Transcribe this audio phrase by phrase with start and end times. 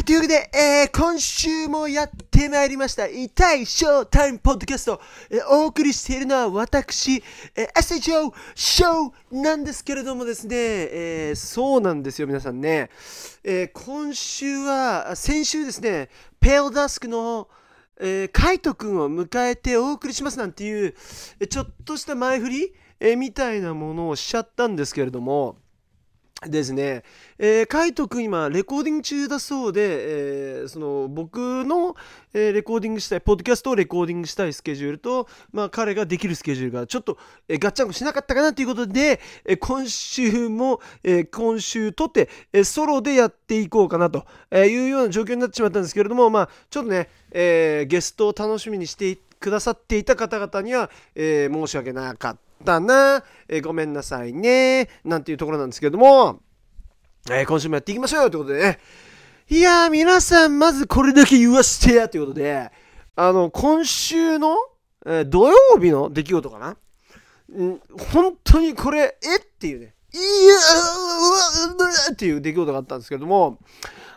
[0.00, 7.22] い、というわけで、えー、今週もやってまいりました、痛いショータイムポッドキャスト、えー、お送りしているのは私、
[7.54, 12.90] えー、SHO ショーなんですけれどもですね、えー、そうなんですよ、皆さんね。
[13.44, 16.08] えー、今週は、先週ですね、
[16.40, 17.48] ペールダスクの、
[17.98, 20.94] えー、カイト君を迎えてお送りしますなんていう、
[21.48, 25.56] ちょっとした前振り、えー、みたいなものをしちゃったんですけれども、
[26.48, 27.02] ですね、
[27.38, 31.94] えー、カイト君今レコーディング中だそうで、えー、その僕の、
[32.32, 52.49] えー、レコーディングしたいポッドキャストをレコーディングしたいスケジュールと、まあ、彼ができるスケジュールがちょっと、えー、ガッチャンコしなかったかなということで、えー、今週も、えー、今週とって、えー、ソロでやっていこうかなというような状況になってしまったんですけれども、まあ、ちょっとね、えー、ゲストを楽しみにしてくださっていた方々には、えー、申し訳なかった。
[52.60, 56.40] ったな、えー、ごめんなさいね、なんていうところなんですけども、
[57.30, 58.78] えー、今週もやっていきましょうよということでね、
[59.48, 62.70] いやー、皆さん、まずこれだけ言わせてやということで、
[63.16, 64.56] あの、今週の、
[65.06, 67.80] えー、土曜日の出来事かな、ん、
[68.12, 73.58] 本当にこれ、えっていうね、いやうわっていう出来事があったんですけども、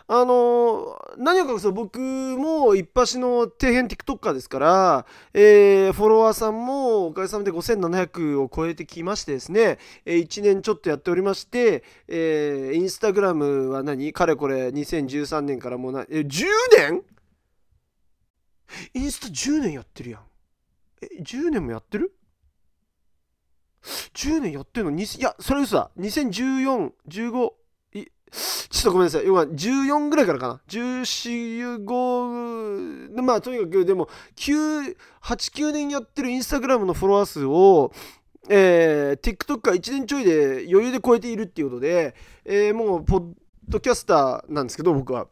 [0.06, 14.12] あの何を隠そう僕も一発の底辺 TikToker ですから、えー、フォロワーさんもおかげさまで5700を超えてきましてですね、えー、1年ちょっとやっておりまして、えー、インスタグラムは何？
[14.12, 16.44] かれこれ2013年からもうな、えー、10
[16.76, 17.02] 年？
[18.92, 20.20] インスタ10年やってるやん。
[21.00, 22.12] え、10年もやってる
[24.14, 24.98] ?10 年やってるの？
[24.98, 25.90] いや、それ嘘だ。
[25.98, 27.50] 2014、15、
[28.30, 29.26] ちょっとごめんなさい。
[29.26, 30.60] 要は14ぐらいからかな。
[30.68, 37.92] 14、5、まあとにかくでも、9、8、9年やってるインスタグラムのフォロワー数を、
[38.48, 42.14] えー、TikTok が1年ちょいで余裕で超えているっていうことで、
[42.44, 43.32] えー、もう、ポッ
[43.68, 45.28] ドキャスターなんですけど、僕は。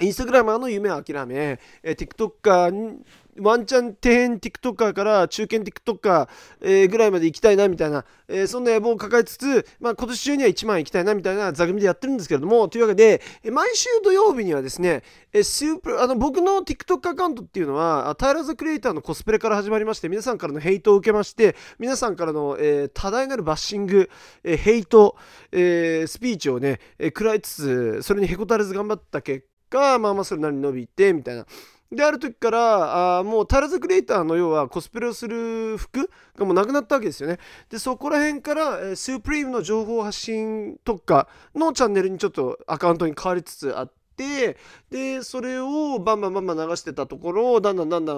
[0.00, 2.98] インスタグラマーの夢は諦め、えー、TikToker
[3.40, 6.28] ワンチャン底辺 TikToker から中堅 TikToker、
[6.60, 24.10] え、ぐらいまで行きたいなみたいな、え、そんな野望を抱えつつ、まあ、今年中には1万行きたいなみたいな座組でやってるんですけれども、というわけで、え毎週土曜日にはですね、えスープあの僕の TikTok アカウントっていうのは、タイラーズ・クリエイターのコスプレから始まりまして、皆さんからのヘイトを受けまして、皆さんからの、えー、多大なるバッシング、
[24.42, 25.16] えヘイト、
[25.52, 31.46] えスピーチをね、え食らいつつ、それにへこたれず頑張った結果、まあまあそれなりに伸びて、みたいな。
[31.90, 37.38] である時からあもうタラズクリエイターの要はコスプレをする服がもうなくなったわけですよね
[37.70, 44.58] でそこら辺から、えー、スープリームの情報発信特化のチャンネルにちょっとアカウントに変わりつつあって
[44.90, 48.16] でそれをバンバンバンバン流してたところをだんだんだんだん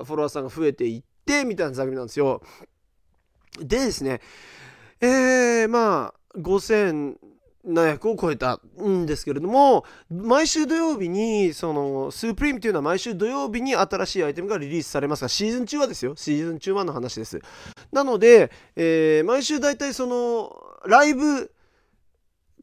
[0.00, 2.40] あフォロワーさんが増えていってみたいな座組なんですよ
[3.58, 4.20] でですね
[5.02, 7.16] えー、まあ5000
[7.66, 16.14] 700を超えたんですけれども毎週土曜日にそのスープリームというのは毎週土曜日に新しいアイテムがリリースされますがシーズン中はですよ。
[16.16, 17.40] シーズン中はの話です。
[17.90, 20.52] なので、えー、毎週大体その
[20.86, 21.50] ライブ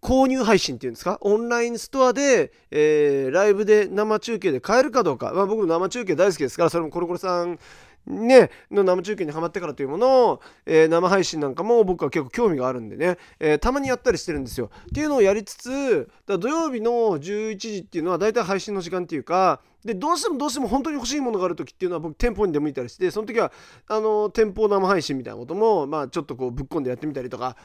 [0.01, 1.19] 購入配信っていうんですか？
[1.21, 7.59] オンラインストアで、えー、ライブで生中継で買えるかどうか、まあ、僕も生中継大好きですからそれもコロコロさん
[8.07, 14.71] ね、の生中継にはまってからというものを、えー、生配信なんかも僕は結構興味があるんでね、えー、たまにやったりしてるんですよ。
[14.87, 23.51] っていうのをやりつつだ土曜日の11時っていうのは大体配信の時間っていうかでどうしてもどうしても本当に欲しいものがある時っていうのは僕店舗に出向いたりしてその時は
[23.87, 27.55] あの店舗生配信みたいなことも、まあ、ちょっとこうぶっ込んでやってみたりとか、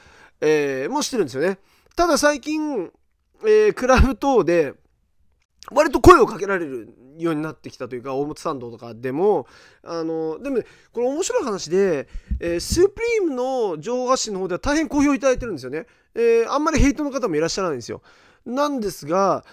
[0.40, 1.58] えー、もしてるんですよね。
[1.94, 2.90] ただ最近、
[3.46, 4.74] え、クラブ等で
[5.72, 9.46] 割と声をかけられるようになってきたというか大本参道とかでも
[9.82, 12.08] あのでも、ね、これ面白い話で、
[12.40, 18.02] えー、スープリームの情報発信の方では大変好評いただいてるんですよね、えー、あんまりヘイトの方もいらっしゃらないんですよ。
[18.44, 19.44] なんですが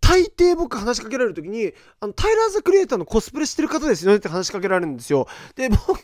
[0.00, 5.26] 大抵僕話しかけられる時にあのタイラーズ・クリエイターのコスプレしてる方ですよねって話しかけられるんですよ。
[5.54, 6.00] で僕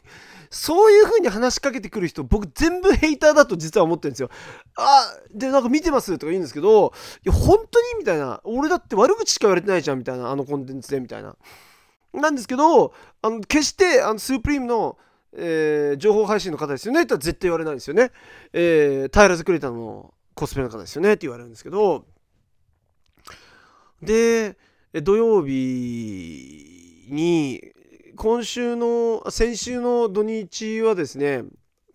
[0.51, 4.31] そういう風に話しかけてくる人僕全部ヘイターだと実は思ってるんですよ。
[4.77, 6.93] あでなんか見てますとか言うんですけど
[7.25, 8.41] いや本当にみたいな。
[8.45, 10.31] 俺だって悪口しか言われてないじゃんみたいな。
[10.31, 11.37] あのコンテンツでみたいな。
[12.13, 12.93] なんですけど
[13.23, 14.99] あの決してあのスープリームの
[15.37, 18.13] えー、情報配信の方ですよねって絶対言われないんですよね。
[18.53, 22.07] えー、タイラーズ・クリエイターのコスプレの方ですよねって言われるんですけど、
[24.05, 24.57] で、
[25.03, 27.73] 土曜日に、
[28.17, 31.43] 今週の、先週の土日はですね、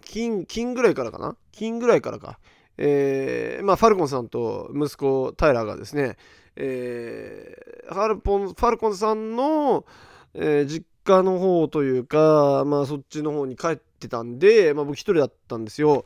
[0.04, 1.38] 金、金ぐらいからかな？
[1.52, 2.40] 金ぐらいからか。
[2.78, 6.18] えー、まあ、ファルコンさんと息子、タイラーがですね、
[6.56, 9.86] えー、ファルポン、ファルコンさんの、
[10.34, 16.06] えー、実家の方というか、まあ、そっちの方に帰ってたんで、まあ、僕一人だったんですよ。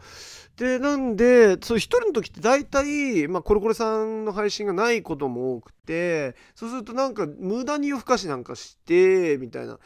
[0.57, 9.79] でなんでそう一人の時って大体、まあ、コロコロさんの配信がないことも多くてそうするとなんか無駄に夜更かしなんかしてみたいな。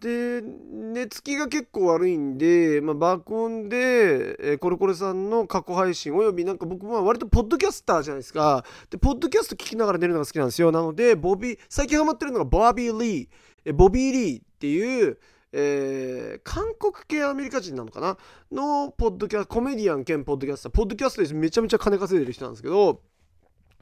[0.00, 8.64] で寝つきが結構悪いんで、まあ、爆音で、えー、コロコロさんの過去配信およびなんか僕は割とポッドキャスターじゃないですか。
[8.90, 10.72] でポッドキャスト聞きながら寝るのが好きなんですよ。
[10.72, 13.28] なのでボビー最近ハマってるのがボビー・リー、
[13.66, 15.18] えー、ボビー・リーっていう
[15.52, 18.16] えー、韓国系アメリカ人なのかな？
[18.50, 23.02] のポッドキャストコメディアン兼ポッドキャスターポッドキャストでめちゃめちゃ金稼いでる人なんですけど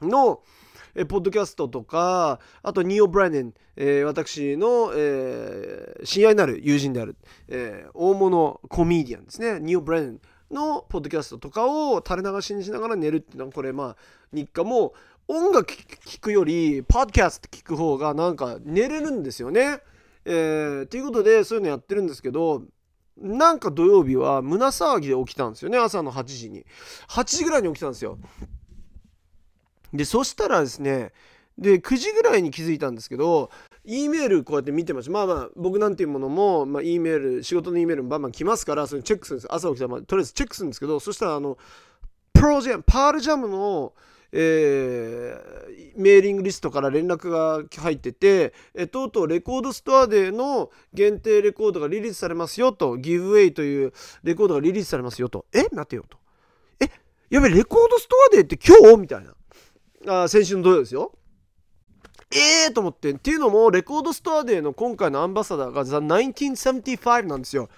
[0.01, 0.41] の
[0.93, 7.15] えポッドキャストとかあとニオ・ブライネン、えー、私の、えー、親愛なる友人である、
[7.47, 9.61] えー、大物コメディアンですね。
[9.61, 10.21] ニオ・ブライネン
[10.51, 13.95] のポッドキャストとかを垂れ流しにしながら寝るっていうのはこれまあ
[14.33, 14.93] 日課も
[15.29, 19.79] 音楽聴くよりパッドキャスト聞く方がなんか寝れるんですよね。
[20.25, 22.63] えー、ということでそういうのやってるんですけど
[23.17, 26.65] なんか土曜日は胸騒ぎで起きたんですよね朝の8時に。
[27.09, 28.17] 8時ぐらいに起きたんですよ。
[29.93, 31.11] でそしたらですね
[31.57, 33.51] で9時ぐらいに気づいたんですけど
[33.83, 39.53] E メールこうやって見てましたまあまあ僕なんていうものも、まあ、E メール仕事の E メールもバンバン来ますからそれチェックするんです。
[39.53, 41.57] 朝起きたら、まあ、とりあえずチェックするんですけどそしたらあの
[42.33, 43.93] プロジェムパールジャムの
[44.31, 53.93] えー、メーリングリストから連絡が入ってて、えとうとうレコードストアでの限定レコードがリリースされますよと、ギブウェイという
[54.23, 55.45] レコードがリリースされますよと。
[55.53, 55.65] え？
[55.71, 56.17] 待てよと。
[56.79, 56.89] え？
[57.29, 60.23] やべ、レコードストアデーって今日みたいな。
[60.23, 61.13] あ先週の土曜ですよ。
[62.33, 63.11] ええー、と思って。
[63.11, 67.69] っていうのも、レコードストアデーの今回のアンバサダーが The 1975なんですよ。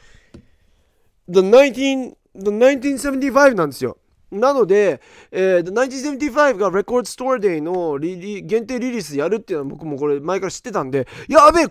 [1.28, 3.98] The, 19, The 1975なんですよ。
[4.34, 5.02] なので、
[5.32, 11.68] えー、1975が Record Store Day のリリ限定リリースやるっていうのは僕もこれ前から知ってたんで、やべえ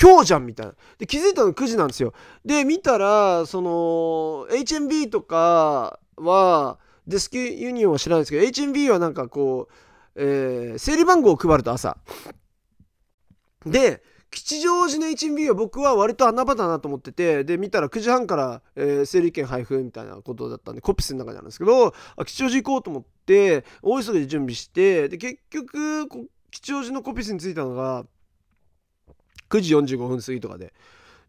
[0.00, 0.74] 今日じゃんみたいな。
[0.98, 2.14] で、気づいたの9時なんですよ。
[2.44, 11.96] で、見たら、その、HMB とかは、デスクユニオンは知らないですけど HMB はなんかこう、えー、整理番号を配ると朝
[13.66, 26.08] で吉祥寺の HMB は僕は割と穴場だなと思っててで見たら9時半から、えー、整理券配布みたいなことだったんでコピスの中にあるんですけどあ吉祥寺行こうと思って大急ぎで準備してで結局
[26.50, 28.06] 吉祥寺のコピスに着いたのが
[29.50, 30.72] 9時45分過ぎとかで。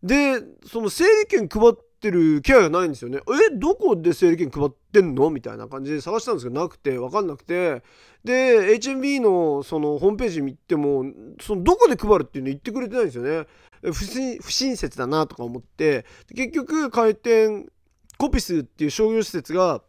[0.02, 3.20] でその整理券配ってってる気配がないんですよね。
[3.52, 5.30] えどこで整理券配ってんの？
[5.30, 7.82] みたいな感じで探したんですけどなくて分かんなくて
[8.26, 11.06] で HMB のそのホームページ見ても
[11.40, 13.48] そのどこで配るっていうの言ってくれてないんですよね。
[13.92, 14.04] 不
[14.52, 16.06] 親切だなとか思って
[16.36, 17.70] 結局開店
[18.18, 19.82] コピスっていう商業施設が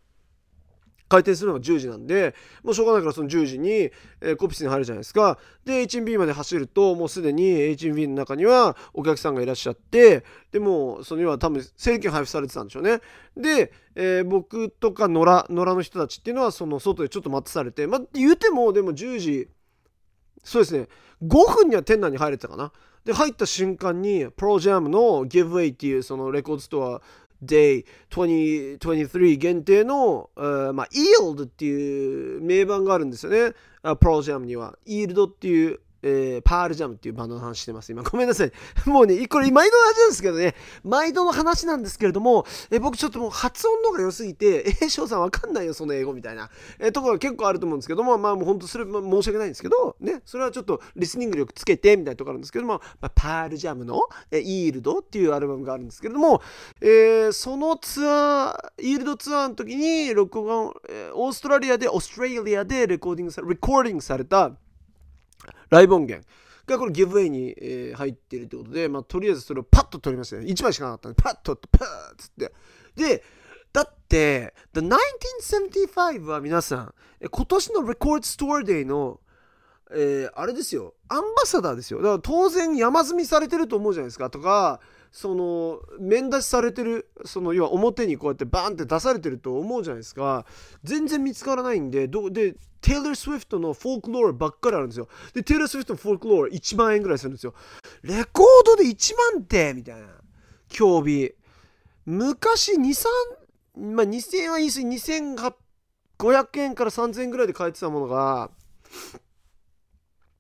[1.09, 3.91] 開店するのが10時なんでもうしょうがないからその10時に、
[4.21, 5.39] え、コピスに入るじゃないですか。
[5.65, 13.01] で H&B まで走るともうすでに H&B の中にはお客さんがいらっしゃってでもその要は多分整理券配布されてたんでしょうね。
[13.37, 19.49] で、えー、僕とか野良野良の人たちっていうのはその外でちょっと待たされてまあ言うてもでも10時
[20.43, 20.89] そうですね。
[21.23, 22.73] 5分には店内に入れてたかな。
[23.05, 27.03] で入った瞬間にプロジャムの Giveaway っていうそのレコードストア
[27.43, 33.55] Day 2023限定の、uh, まあ、Yield っていう名盤があるんですよね。
[33.97, 34.79] プロジャムには。
[34.87, 37.91] Yield っていうえー、パールジャムっていうバンドの話してます。
[37.91, 38.53] 今、ごめんなさい。
[38.87, 54.01] もうね、これ、毎度の話なんですけどね、毎度の話なんですけれども、えー、僕ちょっともう発音の方が良すぎて、 えー、翔さんわかんないよ、その英語みたいな、えー、ところが結構あると思うんですけども、まあもう本当それ、ま、申し訳ないんですけど、ね、それはちょっとリスニング力つけて、みたいなところあるんですけども、まあ、パールジャムの、
[54.31, 56.43] えー、イールドっていうアルバムがあるんですけれども、
[56.83, 64.53] えー、そのツアー、イールドツアーの時に、録音、えー、オーストラリアで、オーストラリアでレコーディングされ、レコーディングされた
[65.71, 66.27] ライブ音源。
[66.67, 70.47] がこのギブウェイに、えー、入っているということで、まあ、とりあえずそれをパッと取りましたね。
[70.47, 72.53] 1枚しかなかったんで、パッとってパッつって。
[72.97, 73.23] で、
[73.73, 76.95] だって、The 1975は皆さん、
[77.31, 79.21] 今年の Record Store Day の、
[79.91, 81.99] えー、あれですよ、アンバサダーですよ。
[81.99, 84.31] だから当然山積みされてると思うじゃないですか。
[84.31, 84.81] とか、
[85.17, 90.45] その面出しされてるその要は表にこうやってバーンって出されてると思うじゃないですか。
[90.83, 95.07] 全然見つからないんでどでテイラー・スウィフトのフォークロールばっかりあるんですよ。
[95.33, 97.55] でテイラー・スウィフトのフォークロール1万円ぐらいするんですよ。
[98.03, 100.09] レコードで1万ってみたいな。
[100.69, 101.33] 競技
[102.07, 103.07] 昔23
[103.95, 108.51] まあ2000円は言い過ぎ2500円から3000円ぐらいで買えてたものが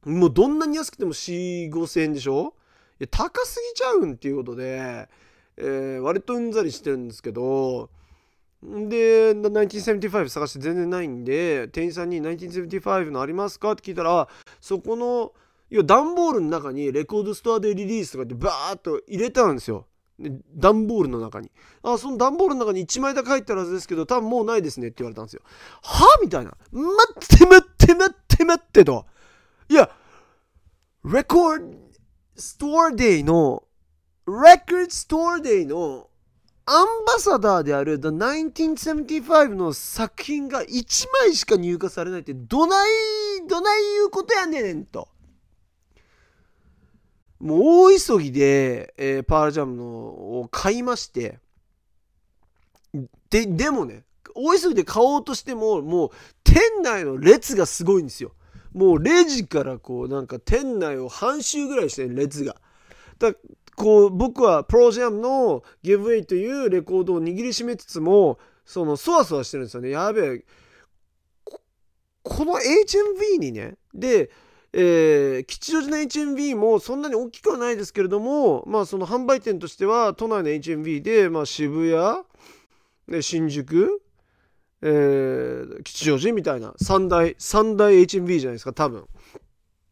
[0.05, 2.55] もうどんなに安くても4 5000円でしょ？
[3.01, 5.09] や高すぎちゃうんっていうことで、
[5.57, 7.91] えー、割とうんざりしてるんですけど
[8.63, 14.29] で1975探して全然ないんで店員さんに1975のありますかって聞いたら
[14.61, 15.33] そこの
[15.71, 19.87] 要は段ボールの中にレコードストアでリリースとかってバーッと入れたんですよ
[20.55, 21.51] 段ボールの中に。
[21.83, 25.43] あ、その段ボールの中に1枚だけ入ってるはずですけど、多分もうないですねって言われたんですよ。
[25.83, 26.57] はみたいな。
[26.71, 29.07] 待って待って待って待ってと。
[29.69, 29.91] いや、
[31.05, 31.65] レコード
[32.37, 33.65] ストアデイの、
[34.27, 36.09] レコードストアデイの
[36.67, 42.91] アンバサダーである The 1975の作品が1枚しか入荷されないってどない、
[43.47, 45.09] どないいうことやねんと。
[47.39, 47.61] もう
[47.93, 51.39] 大急ぎで、えー、パールジャムのを買いまして、
[53.29, 56.11] で、でもね、大急ぎで買おうとしても、もう
[56.43, 58.33] 店内の列がすごいんですよ。
[58.75, 62.57] もうレジからこうなんか店内を半周ぐらいしてる列が。
[63.19, 63.33] だ
[63.77, 69.91] こう僕はプロジャムの Giveaway というレコードを握りしめつつもそのそわそわしてるんですよね。
[69.91, 70.45] やべえ。
[72.23, 73.77] この HMV にね。
[73.93, 74.31] で、
[74.73, 82.25] えー、吉祥寺の HMV もそんなに大きくはないですけれどもまあその販売店としては都内の HMV で、まあ、渋谷
[83.09, 84.03] で新宿
[84.87, 86.75] えー、吉祥寺みたいな。
[86.77, 89.09] 三大三大 HMV じゃないですか多分。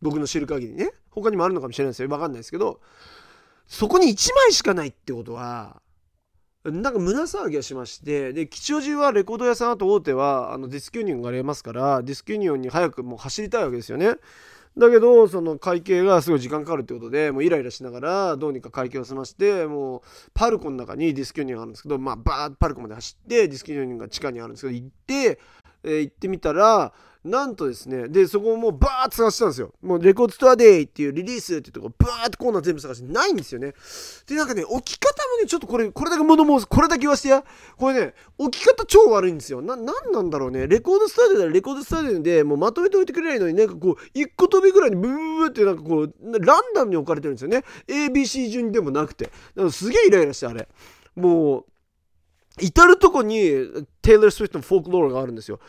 [0.02, 0.92] 僕の知る限りね。
[1.10, 2.08] 他にもあるのかもしれないですよ。
[2.08, 2.80] 分かんないですけど。
[3.66, 5.80] そこに1枚しかないってことは
[6.64, 8.32] なんか胸騒ぎはしまして。
[8.32, 14.16] で吉祥寺はレコード屋さんあと大手はあのディスクユニオンがありますからディスクユニオンに早くもう走りたいわけですよね。
[14.76, 20.00] だけどその会計がすごい時間かかるってことでもうイライラしながらどうにか会計を済ましてもう
[20.32, 25.40] パルコの中にディスクユニオンがあるんですけどまあバーッパルコまで走ってディスクユニオンが地下にあるんですけど行って、
[25.84, 26.92] えー、行ってみたら
[27.24, 29.72] なんとですね、で、そこをもうバーッと探したんですよ。
[29.80, 33.74] もうレコードストアデイっていうリリースっていうとこバーッとコーナー全部探してないんですよね。
[34.26, 37.44] で、なんかね、置き方もね、ちょっとこれ、これだけ物申す、これだけ言わせてや。
[37.76, 39.62] これね、置き方超悪いんですよ。
[39.62, 40.66] な、なんなんだろうね。
[40.66, 46.14] レコードストアデイならレコードストアデイでもうまとめておいてくれないのになんかこう、一個飛びぐらいにブーってなんかこう、
[46.44, 47.62] ランダムに置かれてるんですよね。
[47.86, 49.30] ABC 順でもなくて。
[49.54, 50.66] だかすげえイライラして、あれ。
[51.14, 51.64] もう、
[52.60, 53.38] 至るとこに
[54.02, 55.60] テイラー・スウィフトのフォークロアがあるんですよ。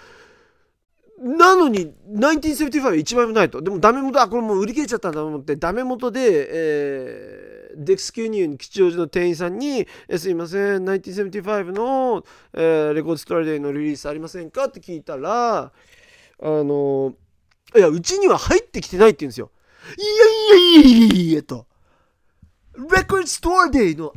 [1.20, 3.62] なのに、1975は1枚もないと。
[3.62, 15.72] でもダメ元、あ、これもう売り切れちゃったんだと思って、ダメ元で、えー、デックスキューニオン吉祥寺の店員さんに、えすいません、1975の、えー、レコードストラデーのリリースありませんかって聞いたら、あ
[16.42, 17.14] の、
[17.76, 19.52] いや、うちには入ってきてないって言うんですよ。
[19.98, 20.02] い
[20.56, 21.68] やいやいやいやいやと。
[22.76, 24.14] レコードストアデーのアン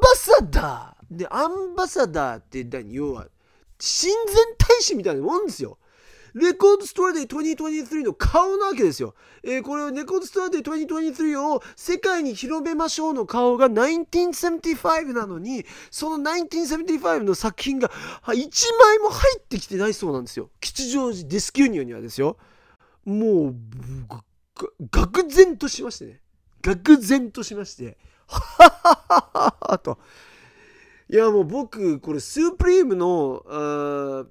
[0.00, 1.16] バサダー。
[1.16, 3.26] で、アンバサダーって何要は、
[3.78, 5.78] 親善大使みたいなもんですよ。
[6.36, 9.14] レコードストアデー2023の顔なわけですよ。
[9.42, 18.32] えー、これをレコードストアデー2023を世界に広めましょうの顔が1975なのに、その1975の作品が1
[18.78, 20.50] 枚も入ってきてないそうなんですよ。
[20.60, 22.36] 吉祥寺ディスキューニオにはですよ。
[23.06, 23.54] もう、
[24.90, 26.20] 愕然としましてね。
[26.60, 29.98] 愕然としまして、はははははと。
[31.08, 34.26] いやもう僕、これスープリームの、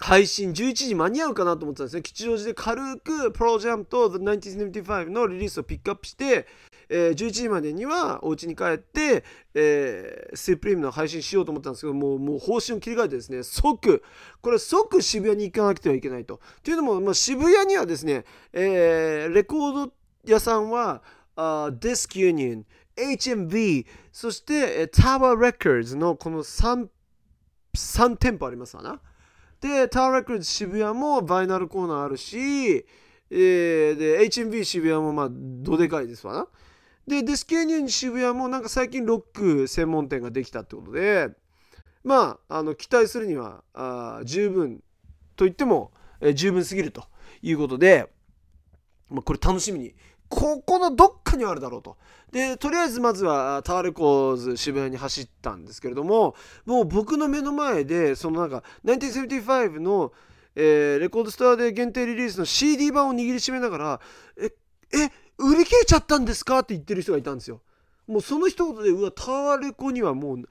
[0.00, 2.02] 配信11時間に合うかなと思ってたんですね。
[2.02, 6.46] 吉祥寺で軽くプロジャムと The 1975のリリースをピックアップして、
[6.88, 9.22] えー、11時までにはお家に帰って、
[9.54, 14.02] えー、スープリームの配信しようと思ったんですけどもうもう方針を切り替えてですね即
[14.40, 16.40] これ即渋谷に行かなくてはいけないと。
[16.62, 19.92] というのも、まあ、渋谷にはですね、えー、レコード
[20.24, 21.02] 屋さんは
[21.36, 22.64] あディスクユニオン
[22.96, 26.88] HMV そしてタワーレコーズのこの 3,
[27.76, 28.98] 3店舗ありますわな。
[29.60, 32.86] で、タワーレコード渋谷もバイナルコーナーあるし、
[33.30, 36.48] えー、で、HMV 渋谷もまあ、どでかいですわな。
[37.06, 41.28] で、デスケーニュン渋谷もなんか最近ロック専門店ができたってことで、
[42.02, 44.82] まあ、あの、期待するには、あ十分
[45.36, 47.04] と言っても、えー、十分すぎると
[47.42, 48.10] いうことで、
[49.10, 49.94] まあ、これ楽しみに
[50.30, 51.98] ここのどっかにあるだろうと。
[52.32, 60.12] で、とりあえずまずはタワーレコーズ渋谷に走ったんですけれども、もう僕の目の前で、そのなんか、1975の、
[60.54, 64.00] えー、レコードストアで限定リリースの CD 版を握りしめながら、
[64.36, 64.52] え、
[64.96, 67.62] え、売り切れちゃったんですかって言ってる人がいたんですよ。
[68.06, 70.48] もうその一言で、うわ、タワーレコにはもう、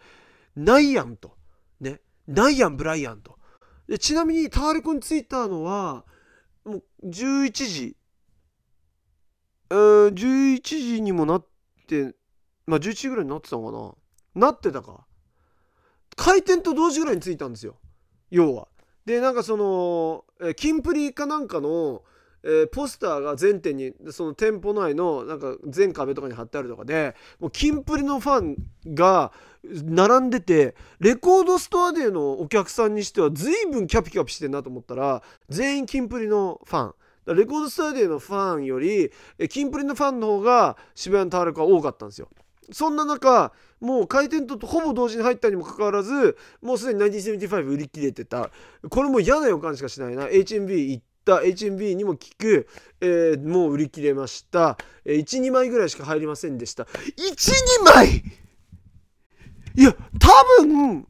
[0.55, 1.37] ないやんと。
[1.79, 2.01] ね。
[2.27, 3.37] ないやん、ブライアンと。
[3.87, 6.05] でちなみにタワーレコに着いたのは、
[6.65, 7.95] もう11時
[9.71, 11.45] えー、11時にもなっ
[11.89, 12.15] て、
[12.67, 13.95] まあ11時ぐらいになってたの
[14.35, 15.05] かななってたか。
[16.15, 17.77] 開店と同時ぐらいに着いたんですよ。
[18.29, 18.67] 要は。
[19.05, 22.03] で、なんかその、えー、キンプリかなんかの、
[22.43, 28.55] えー、ポスターが全店にその店舗内のなんか全壁とかに貼ってあるとかでもうキンプリのファン
[28.93, 36.95] が並んでてレコードストアでのお客さんにしては随分キャピキャピしてんなと思ったら全員キンプリのファン
[37.33, 39.11] レコードスタディのファンより
[39.49, 42.29] キンプリのファンの方が渋谷のタワレコは多かったんですよ。
[42.71, 48.51] そんな中もう開店とほぼ同時に入ったにもかかわらずもうすでに1975売り切れてた。
[48.89, 50.27] これも嫌な予感しかしないな。
[50.27, 51.37] HMB 行った。
[51.37, 52.67] HMB にも効く、
[53.01, 56.83] えー、もう売り切れました、えー、12枚ぐらいしか入りませんでした。
[56.85, 58.23] 12枚
[59.75, 61.07] いや多分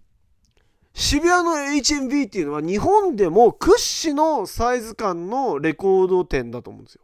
[0.99, 7.01] 渋谷の HMV っていうのは日本でも屈指のサイズ感のレコード店だと思うんですよ。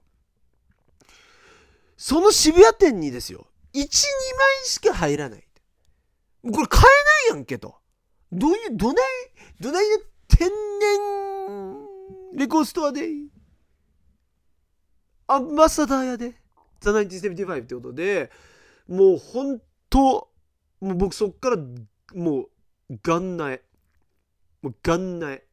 [1.96, 3.88] その渋谷店にですよ、1、2枚
[4.66, 5.48] しか入らない。
[6.44, 6.82] これ買
[7.30, 7.76] えないやんけと。
[8.34, 9.06] どういう、どない、
[9.62, 11.88] どないで天然
[12.34, 13.10] レコードストアで
[15.28, 16.36] アンバサダーやで。
[16.82, 18.30] ザ・1975ってことで、
[18.90, 20.28] もう本当、
[20.82, 21.58] もう僕そっから
[22.14, 22.50] もう
[23.02, 23.62] 元内。
[24.66, 25.44] もうガン苗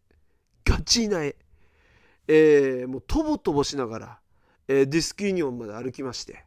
[0.65, 1.35] ガチ苗
[2.29, 4.19] えー、もうとぼとぼしながら、
[4.69, 6.47] えー、ディスクユニオンまで歩きまして、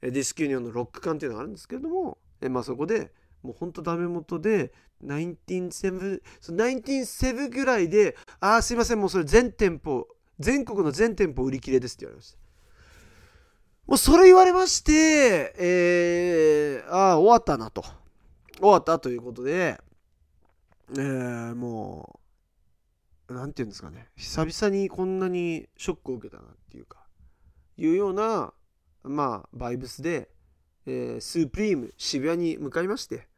[0.00, 3.12] えディスクユニオンのロック館っていうのがあるんですけれども、えー、まあ、そこで
[3.42, 4.72] もうほんとダメ元で
[5.04, 12.38] 197その197ぐらいで「ああすいませんもうそれ全店舗全国の全店舗売り切れです」って言われました。
[13.86, 17.84] もうそれ言われましてえー、ああ終わったなと。
[18.60, 19.78] 終わったということで
[20.92, 22.20] えー、も
[23.28, 27.04] う、なんていうんですかね、久々にこんなにショックを受けたなっていうか、
[27.76, 28.52] いうような、
[29.02, 30.30] まあ、バイブスで、
[30.86, 33.28] えー、スープリーム渋谷に向かいまして、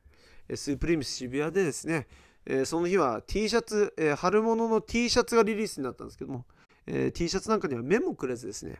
[0.54, 2.06] スープリーム渋谷でですね、
[2.46, 6.46] えー、その日は T シャツ、えー、春物の T シャツがリリースになったんですけども、
[6.86, 8.78] えー、T シャツなんかには目もくれずですね、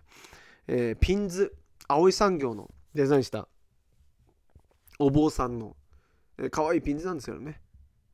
[0.69, 1.57] えピンズ、
[1.89, 3.49] 青い産業のデザインした
[4.99, 5.77] お坊さんの、
[6.39, 7.61] えー、可愛いピンズなんですけどね、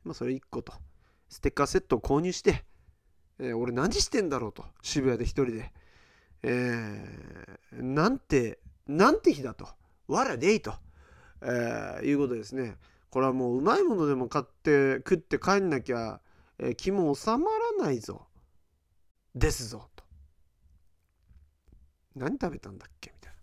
[0.07, 0.73] まあ、それ1個と、
[1.29, 2.65] ステッカーセットを購入して、
[3.41, 5.73] えー、俺何してんだろうと、渋谷で一人で。
[6.43, 9.67] えー、なんて、なんて日だと。
[10.07, 10.75] わらでいと、
[11.43, 12.77] えー、いうことですね。
[13.11, 16.21] これはもううまいものでも買って食って帰んなきゃ、
[16.61, 17.47] えー、気も収ま
[17.79, 18.29] らないぞ。
[19.35, 19.89] ですぞ。
[19.97, 20.05] と。
[22.15, 23.39] 何食べたんだっけみたいな。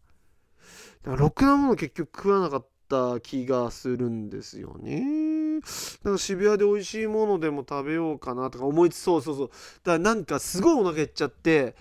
[1.04, 5.33] だからろくなもの結局食わなかった気がするんですよね。
[6.04, 9.48] なんか渋谷で美味しいものでも食べようかなとか思いつそうそうそう。
[9.48, 9.58] だか
[9.94, 11.76] らなんかすごいお腹減っちゃって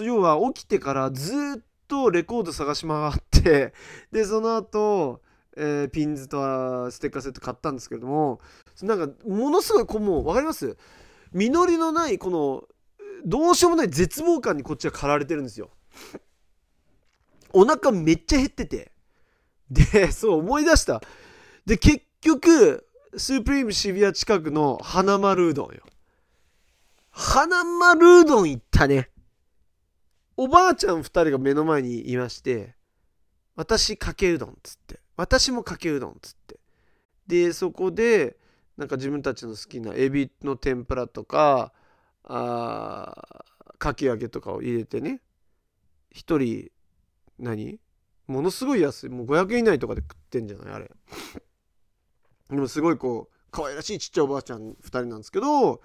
[0.00, 3.72] 要は起きてからずっとレコード探し回って
[4.12, 5.22] でその後、
[5.56, 8.40] えー、ピンズとステッカーセット買ったんですけれども
[8.82, 10.76] なんかものすごいこうもう分かります？
[11.32, 12.64] 実りのないこの
[13.24, 15.70] どうしようもない絶望感にこっちは駆られてるんですよ。
[17.52, 18.92] お腹めっちゃ減ってて。
[19.70, 21.02] でそう思い出した。
[21.66, 25.82] で結局スープリーム渋谷近くの花丸うどんよ。
[27.10, 29.10] 花丸うどん行ったね。
[30.36, 32.76] おばあちゃん2人が目の前にいまして、
[33.56, 36.60] 私かけうどんっつって、私もかけうどんっつって。
[37.26, 38.36] で、そこで、
[38.76, 41.72] なんか自分たちの好きなエビの天ぷらとか、
[42.24, 43.44] あ
[43.78, 45.20] かき揚げとかを入れてね、
[46.14, 46.70] 1人、
[47.38, 47.80] 何？
[48.28, 49.08] ものすごい安い。
[49.08, 50.74] もう500円以内とかで食ってんじゃない？
[50.74, 50.90] あれ。
[52.50, 55.80] でもすごいこう可愛らしいちっちゃいおばあちゃん2人なんですけど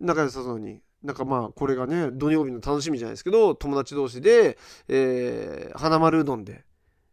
[0.00, 6.64] 仲良さそうになんかまあこれがね土曜日の楽しみじゃないですけど友達同士で、えー、花丸うどんで、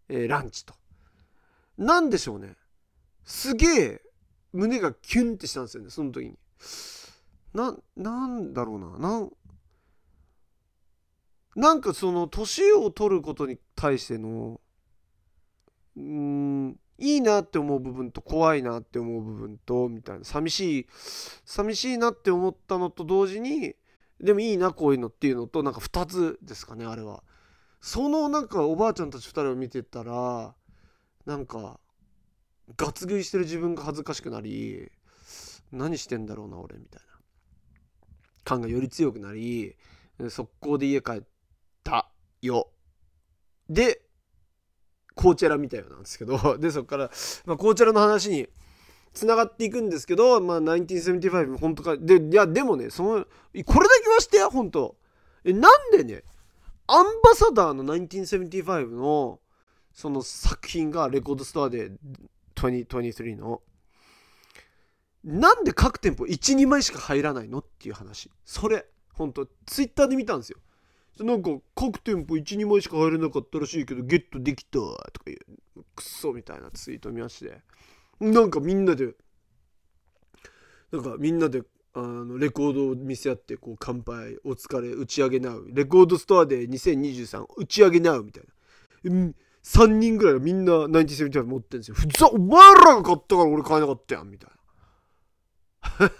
[0.09, 0.73] えー、ランチと。
[1.77, 2.55] なんでしょうね
[3.23, 4.01] すげえ
[4.53, 6.37] 胸がキュンってしたんですよねその時に。
[7.53, 9.31] ななんだろうななん
[11.55, 14.61] なんかその年を取ることに対しての
[15.97, 20.23] うんいいなって思う部分と怖いなって思う部分とみたいな。
[20.23, 20.87] 寂しい
[21.43, 23.75] 寂しいなって思ったのと同時に
[24.19, 27.23] でもいいなこういうのっていうのとなんか2つですかねあれは。
[27.81, 30.53] そのなんかおばあちゃんたち2人を見てたら
[31.25, 31.79] なんか
[32.77, 34.91] ガツ食いしてる自分が恥ずかしくなり
[35.71, 37.11] 何してんだろうな俺みたいな。
[38.43, 39.75] 感がより強くなり
[40.29, 41.21] 速攻で家帰っ
[41.83, 42.11] た
[42.41, 42.71] よ。
[43.69, 44.01] で
[45.15, 47.11] コーチェラ見たよなんですけど でそこから、
[47.45, 48.47] まあ、コーチェラの話に
[49.13, 54.95] つながっていくんですけど、まあ、1975本当かでいやでもねそのこれだけはしてや本当。
[55.43, 56.23] えなんでね
[56.87, 59.39] アンバサダーの1975の
[59.93, 61.91] その作品がレコードストアで
[62.55, 63.61] 2023の。
[65.23, 68.31] なんで各店舗12枚しか入らないのっていう話。
[68.45, 70.57] それ本当ツイッターで見たんですよ。
[71.19, 74.87] なんか各店舗12枚しか入れなかったらしいけどゲットできたと
[75.23, 77.61] かいうクソみたいなツイート見まして
[78.19, 79.13] なんかみんなで
[80.91, 88.43] なんかみんなであのレコードを見せ合ってこう乾杯お疲れ打ち上げなうレコードストアで2023打ち上げなうみたい
[89.03, 91.95] な3人ぐらいがみんな97持ってるんですよ。
[91.95, 94.49] ふざ、お前らが買ったから俺買えなかったやん、みたい
[95.99, 96.11] な。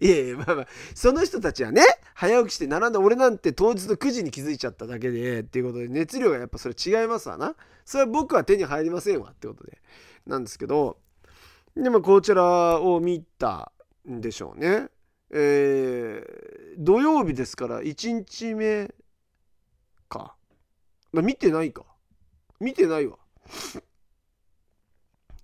[0.00, 1.82] いやいや、まあまあ、その人たちはね、
[2.14, 7.56] 早起きして並んだ俺なんて当日の9時に気づいちゃっただけで、っていうことで、熱量がやっぱそれ違いますわな。
[7.84, 9.80] それは僕は手に入りませんわ、ってことで。
[10.26, 10.98] なんですけど、
[11.76, 13.72] でもコーチェラを見た
[14.08, 14.88] んでしょうね。
[15.30, 18.94] えー、土曜日ですから1日目
[20.08, 20.36] か。
[21.12, 21.84] まあ、見てないか。
[22.60, 23.18] 見てないわ。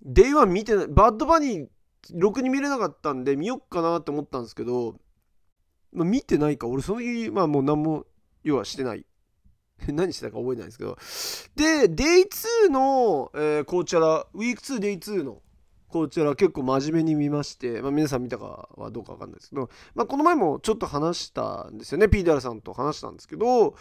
[0.03, 0.87] Day One 見てない。
[0.89, 1.69] バッドバニー、
[2.13, 4.97] ろくに見れなかったんで見よっかなって思ったんですけど、
[5.93, 6.67] まあ、見てないか。
[6.67, 8.07] 俺その日、まあもう何も、
[8.43, 9.07] 要はしてない。
[9.89, 10.99] 何してたか覚えてないですけど。
[11.57, 15.43] で、デイ2の、えー、こちら、ウィーク2、デイ2の
[15.91, 22.09] こちら結構真面目に見まして、まあ、皆さん見たかはどうかわかんないですけど、まあ、この前もちょっと話したんですよね。
[22.09, 23.75] ピーダーさんと話したんですけど、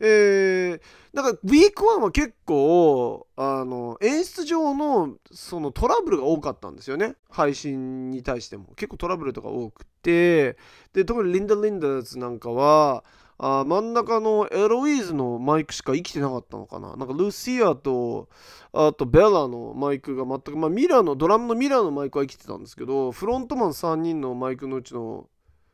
[0.00, 0.80] えー、
[1.12, 7.14] なんかウィーク1は結構あの演出上のそのトラブルが多かったんですよね。
[7.30, 8.66] 配信に対しても。
[8.76, 10.56] 結構トラブルとか多くて。
[10.92, 13.04] で特にリンダ・リンダーズなんかは
[13.38, 16.96] あ真ん中のエロイーズのマイクしか生きてなかったのかな。
[16.96, 18.28] なんかルシアと
[18.72, 25.28] あとベラのマイクが全くまあミラーのドラムのミラーのマイクは生きてたんですけどフロントマン3人のマイクのうちの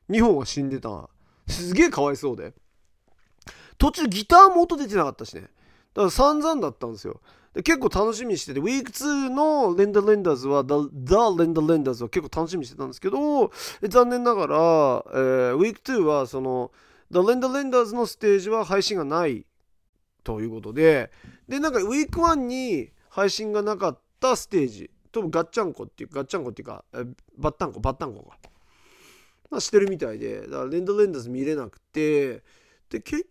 [0.08, 1.08] 2本は死んでた。
[1.48, 2.54] すげえかわいそうで。
[3.80, 5.40] 途中ギターも音出てなかったしね。
[5.40, 5.50] だか
[6.04, 7.20] ら散々だったんですよ。
[7.54, 13.50] で結構楽しみにしてて、 Week 2のリンダリンダズは、The, The レンダーレンダーズは結構楽しみにしてたんですけど、
[13.82, 16.70] 残念ながら、えー、 Week 2はその、
[17.10, 19.46] The Linda Lindas のステージは配信がない
[20.22, 21.10] ということで、
[21.48, 27.04] で、なんか Week 1に配信がなかったステージ、多分ガッチャンコっていう、ガッチャンコっていうか、え
[27.36, 28.36] バッタンコ、バッタンコが、
[29.50, 32.44] ま、してるみたいで、だからレンダーレンダーズ見れなくて、
[32.90, 33.26] で、結局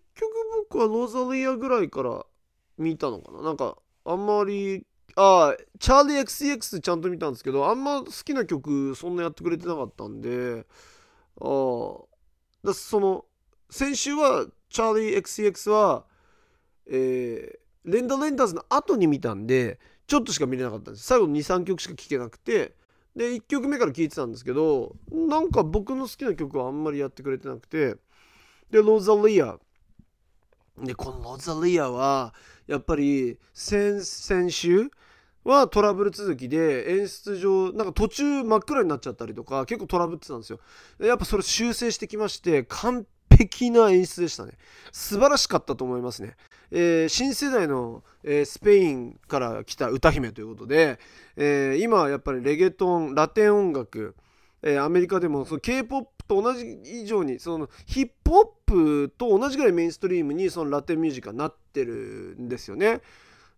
[0.69, 2.25] 僕はロザリアぐらいから
[2.77, 3.41] 見たのかな？
[3.41, 4.85] なんか、あんまり、
[5.15, 10.65] ああ、チャーリー XCX ちゃんと見たんですけど、あんま好きな曲そんなやってくれてなかったんで、
[11.41, 13.25] ああ、だその、
[13.69, 16.05] 先週はチャーリー XCX は、
[16.87, 21.05] えー、レンダーレンダーズの後に見たんでちょっとしか見れなかったんです。
[21.05, 22.75] 最後23曲しか聴けなくて
[23.15, 27.95] で1曲目から聴いてたんですけどなんか僕の好きな曲はあんまりやってくれてなくて
[28.71, 29.59] でロザリア。
[30.83, 32.33] でこのロザリアは
[32.67, 34.91] やっぱり先々週
[35.43, 40.59] はトラブル続きで演出上なんか途中真っ暗になっちゃったりとか結構トラブってたんですよ
[40.99, 43.05] やっぱそれ修正してきまして完
[43.39, 44.53] 璧な演出でしたね。
[44.91, 46.35] 素晴らしかったと思いますね。
[46.71, 50.99] えー、新世代の、えー、スペインから来た歌姫ということで、
[51.37, 54.15] えー、今やっぱりレゲトン、ラテン音楽、
[54.61, 63.01] えアメリカでもその K-POP と同じ以上にそのヒップホップと同じぐらいメインストリームにそのラテンミュージックがなってるんですよね。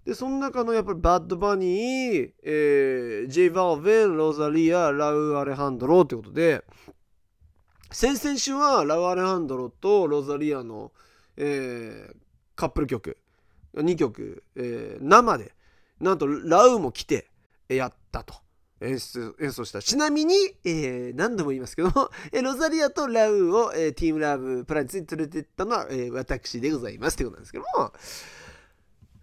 [0.06, 6.64] で、その中のやっぱりバッドバニー、えー、ジェイ・バーベル、ロザリア、ラウ・アレハンドロということで、
[7.92, 10.94] 先々週はラウ・アレハンドロとロザリアの、
[11.36, 12.16] えー、
[12.56, 13.18] カップル曲
[13.76, 15.54] 2曲、えー、生で
[16.00, 17.28] なんとラウも来て
[17.68, 18.36] やったと
[18.82, 19.82] 演出演奏した。
[19.82, 21.90] ちなみに、えー、何度も言いますけど
[22.34, 27.94] えロザリアとラウを、えー、ティームラブプランツに連れてったのは、えー、私でございますということなんですけども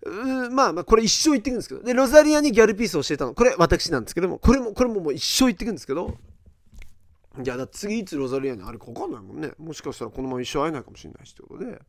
[0.03, 1.83] うまあまあこれ一生言ってくんですけど。
[1.83, 3.35] でロザリアにギャルピースを教えたの。
[3.35, 6.17] これ私なんですけどもこれもこれももう一生言ってくんですけど。
[7.43, 9.53] いやだ次いつロザリアにあるか分かんないもんね。
[9.59, 11.81] もしかしたらこのまま一生会えないかもしれないしということで。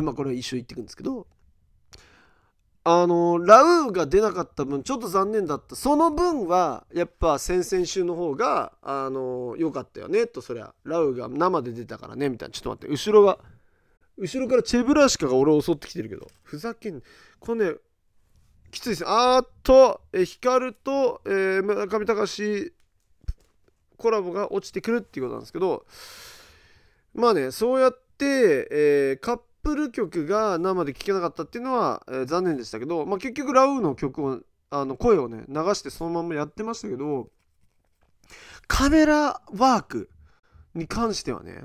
[0.00, 1.26] まあこれは一生言ってくんですけど。
[2.84, 5.76] あのラウーが出なかった分ちょっと残念だった。
[5.76, 10.72] その分はやっぱ先々週の方があの良かったよねとそりゃ。
[10.84, 12.28] ラウーが生で出たからね。
[12.28, 12.52] みたいな。
[12.52, 13.38] ちょっと待って後ろが
[14.16, 16.28] 後ろからチェブラシカが俺を襲ってきてるけど。
[16.42, 17.02] ふざけん
[17.40, 17.76] これね
[18.70, 19.04] きついです。
[19.06, 22.72] あーっとえ光と、えー、村上隆
[23.96, 25.84] コラボが落ちてくるっていうことなんですけど。
[27.14, 37.28] まあねそうやって、えー、カップル曲が生で聴けなかったっていうのは、えー、残念でしたけど、まあ、結局ラウーの曲をあの声をね流してそのままやってましたけど
[38.66, 40.08] カメラワーク
[40.74, 41.64] に関してはね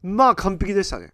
[0.00, 1.12] まあ完璧でしたね。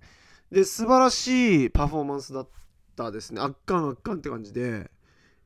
[0.51, 2.49] で素晴らしいパフォーマンスだっ
[2.97, 3.41] たですね。
[3.41, 4.91] 圧巻圧巻って感じで。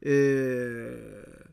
[0.02, 1.50] えー、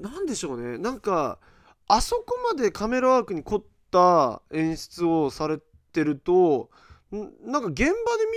[0.00, 0.76] なんでしょうね。
[0.76, 1.38] なんか
[1.86, 5.60] あそこまでカメラワークに凝った演出をされ
[5.92, 6.70] てると
[7.12, 7.92] なんか現場で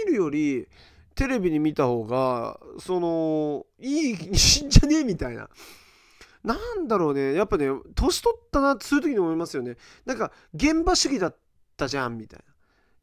[0.06, 0.68] 見るより
[1.16, 5.50] テレビに見た方がそのいい死んじゃねえみたいな。
[6.44, 7.34] なんだろうね。
[7.34, 9.78] やっぱね年取ったなってそういう時に思いますよね。
[10.06, 11.36] なんか現場主義だっ
[11.78, 12.46] たじゃんみたいな。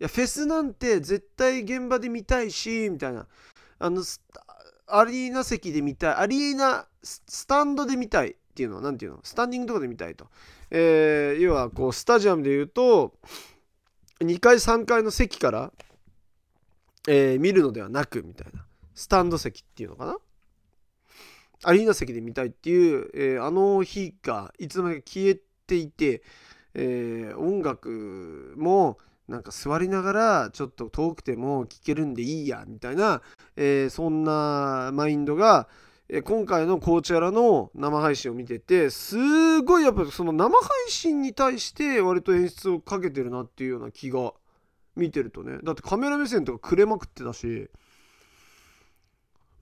[0.00, 3.26] いやフェスなんて絶対現場で見たいしみたいな。
[3.78, 4.02] あの
[4.88, 6.14] アリーナ席で見たい。
[6.16, 9.20] アリーナスタンドで見たいっていうのは何ていうの？
[9.22, 10.26] スタンディングとかで見たいと、
[10.70, 13.14] えー、要はこうスタジアムで言うと
[14.20, 15.72] 2階3階の席から、
[17.08, 18.64] えー、見るのではなくみたいな。
[18.94, 20.18] スタンド席っていうのかな？
[21.64, 26.22] アリーナ席で見たいっていう、えー、あの日がいつの間にか消えていて、
[26.74, 33.22] えー、音楽もなんか座りながらちょっと遠くても聴けるんでいいやみたいな、
[33.56, 35.68] えー、そんなマインドが、
[36.12, 44.32] え今回のコーチャラの生配信を見ててすごいやっぱその生配信に対して割と演出をかけてるなっていうような気が
[44.96, 45.58] 見てるとね。
[45.62, 47.70] だってカメラ目線とかくれまくってたし。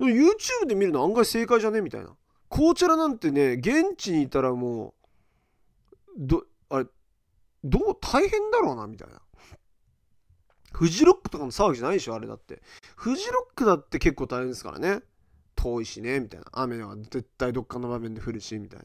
[0.00, 2.16] YouTube で見るの案外正解じゃねみたいな。
[2.48, 6.86] コーチャラなんてね現地にいたらもうどあれ
[7.62, 9.20] どう大変だろうなみたいな。
[10.72, 12.62] フジロックとかの騒ぎじゃないでしょあれだって。
[12.96, 15.02] フジロックだって結構大変ですからね。
[15.60, 16.46] 遠いしねみたいな。
[16.52, 18.80] 雨が絶対どっかの場面で降るしみたい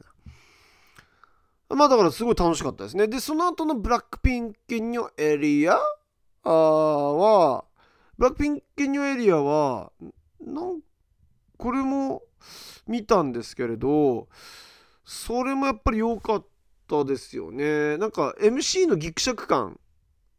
[1.70, 1.76] な。
[1.76, 3.08] まあだからすごい楽しかったですね。
[3.08, 5.78] でその後のブラックピンクニョエリア？
[6.44, 7.64] は
[8.18, 9.92] ブラックピンクニョエリアは
[10.42, 10.82] なん
[11.58, 12.24] これも
[12.88, 14.28] 見たんですけれど
[15.06, 16.46] それもやっぱり良かっ
[16.88, 17.98] たですよね。
[17.98, 19.80] なんか MC のギクシャク感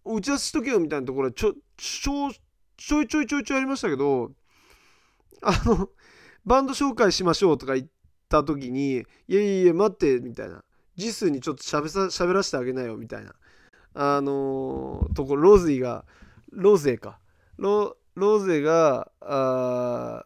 [0.04, 2.30] 打ち合わせしとけよみたいなところちょちょ
[2.76, 4.32] ちょいちょいちょいちょいありましたけど
[5.42, 5.88] あの
[6.44, 7.86] バンド紹介しましょうとか言っ
[8.28, 10.62] た時に「いやいや待って」みたいな
[10.96, 13.34] 「ジスにちょっとしゃべさ喋らせてあげなよ」みたいな。
[13.96, 16.04] あのー、ところローズイが
[16.50, 17.20] ローゼか。
[17.58, 20.24] ロローゼがあ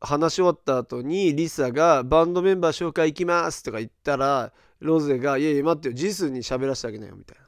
[0.00, 7.45] 話し終わった後にリサが「バンドメンバー紹介行きます」とか言ったらローゼが「いやいや待ってよジスに喋らせてあげなよ」みたいな。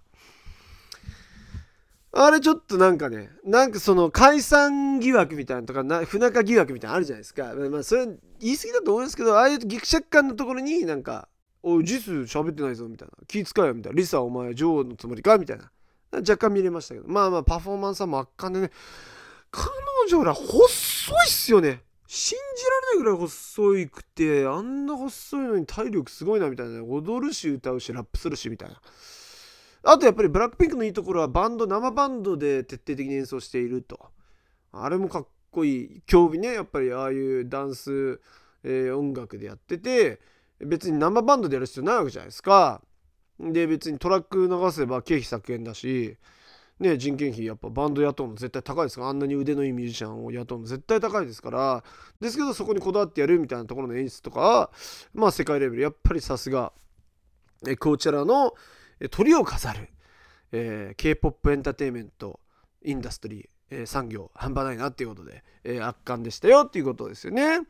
[2.12, 7.54] あれちょっとなんかね、なんかその解散疑惑みたいなとか、な不仲疑惑みたいなのあるじゃないですか。
[7.54, 8.06] まあ、それ
[8.40, 11.28] 言い過ぎだと思うんですけど、ああいうギクシャク感のところになんか、
[11.62, 13.14] おい、ジス喋ってないぞみたいな。
[13.26, 13.96] 気使えよみたいな。
[13.96, 15.70] リサお前女王のつもりかみたいな。
[16.12, 17.08] 若干見れましたけど。
[17.08, 18.70] まあまあパフォーマンスは真っ赤でね。
[19.50, 19.68] 彼
[20.08, 21.82] 女ら細いっすよね。
[22.06, 26.82] 信じられないぐらい細いくて、あんな細いのに体力すごいなみたいな。
[26.82, 28.80] 踊るし歌うしラップするしみたいな。
[29.90, 33.98] あとやっぱりブラックピンクのいいところはバンド生バンドで徹底的に演奏していると。
[34.70, 36.02] あれもかっこいい。
[36.06, 38.20] 興味ねやっぱりああいうダンス、
[38.64, 40.20] えー、音楽でやってて
[40.60, 42.82] 別に生バンドでやる必要ないわけじゃないですか。
[43.40, 46.18] で別にトラック流せば経費削減だし
[46.80, 49.08] ね、人件費やっぱバンド雇うの絶対高いですから。
[49.08, 51.82] あんなに腕のいいミュージシャンを雇うの絶対高いですから。
[52.20, 54.70] ですけどそこにこだわってやるみたいなところの演出とか
[55.14, 55.82] まあ世界レベル。
[55.82, 56.72] やっぱりさすが
[57.80, 58.54] コーチャラの、
[59.10, 59.88] 鳥を飾る、
[60.52, 62.40] えー、K-POP エンターテインメント
[62.82, 67.60] インダストリー、えー、産業半端ないなっていうことで、えー、圧巻でしたよっていうことですよね。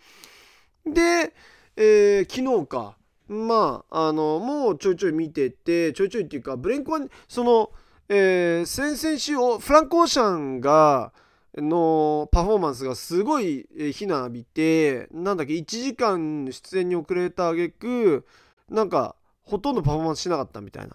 [0.87, 1.35] で、
[1.77, 2.97] えー、昨日か
[3.29, 7.71] まああのもうちょいちょい見ててちょいちょいっていうかブレンコはその、
[8.09, 11.13] えー、先々週フランク・オーシャンが
[11.57, 18.27] のパフォーマンスがすごい非難浴びてなんだっけ1時間出演に遅れた挙句
[18.69, 20.95] なんかほとんどパフォーマンスしなかったみたいな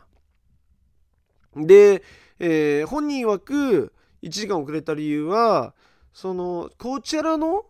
[1.56, 2.04] で、
[2.40, 5.74] えー、本人曰く1時間遅れた理由は
[6.14, 7.66] そのコーチェラの、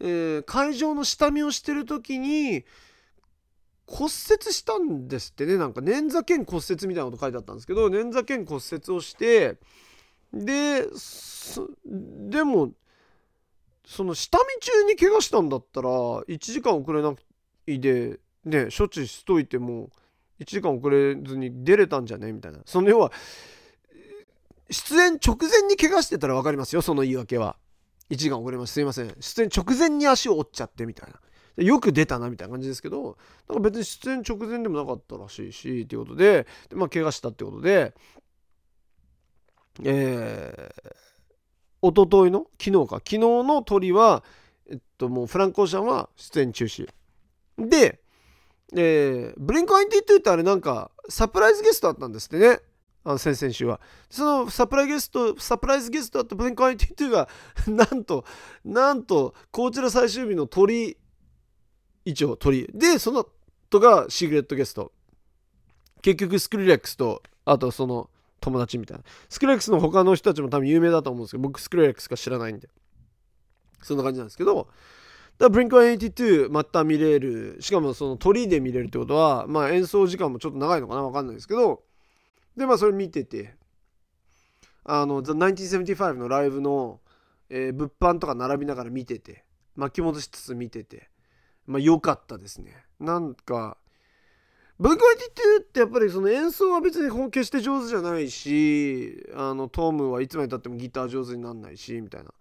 [0.00, 2.64] えー、会場の下見をしてる時に
[3.86, 4.10] 骨折
[4.52, 5.58] したんですってね。
[5.58, 9.58] なんか捻挫兼骨折みたいなこと書いてあったんですけど捻挫兼骨折をして
[10.32, 10.86] で
[11.84, 12.72] でも
[13.86, 17.22] その下見中に怪我したんだったら1時間遅れなく
[17.66, 19.90] いでね処置しといても
[20.42, 22.32] 1時間遅れずに出れたんじゃね？
[22.32, 22.58] みたいな。
[22.64, 23.12] その要は
[24.70, 27.56] 出演直前に怪我してたら分かりますよその言い訳は。
[28.10, 29.14] 1時間遅れますすいません。
[29.20, 31.20] 出演直前に足を折っちゃってみたいな。
[31.62, 37.92] よく出たなみたいな感じですけどなんか別に出演直前でもなかったらしいしっていうことででまあ怪我したってことで
[39.82, 40.94] えー、
[41.80, 42.96] おとといの昨日か。
[42.96, 44.22] 昨日の鳥は
[44.70, 46.88] えっともうフランコーシャンは出演中止。
[47.58, 48.01] で
[48.74, 52.60] えー、ブリンク92ってあれなんかサプライズゲストだったんですってね。
[53.04, 53.80] あの先々週は。
[54.08, 57.28] そのサプライズゲスト、サプライズゲストだったブリンク92が、
[57.66, 58.24] なんと、
[58.64, 60.96] なんと、こちら最終日の鳥、
[62.04, 62.68] 一応鳥。
[62.72, 63.26] で、その
[63.70, 64.92] とがシークレットゲスト。
[66.00, 68.08] 結局スクリレックスと、あとその
[68.40, 69.04] 友達みたいな。
[69.28, 72.68] スクリレックスの他の人たちも多分有名だと思うんですけど、僕スクリレックスか知らないんで。
[73.82, 74.68] そんな感じなんですけど、
[75.38, 77.56] だから Blink-182 また見れる。
[77.60, 81.82] しかもその鳥で見れるってことはまあ演奏時間もちょっと長いのかなわかんないですけど
[82.56, 83.54] でまあそれ見てて
[84.84, 87.00] あの The 1975のライブの、
[87.48, 89.44] えー、物販とか並びながら見てて
[89.76, 91.08] 巻き戻しつつ見てて
[91.66, 92.84] まあ良かったですね。
[92.98, 93.78] なんか
[94.78, 102.32] ブンクワイティってやっぱりその演奏は別に決して上手じゃないしあのトムはいつまでたってもギター上手になんないしみたいな。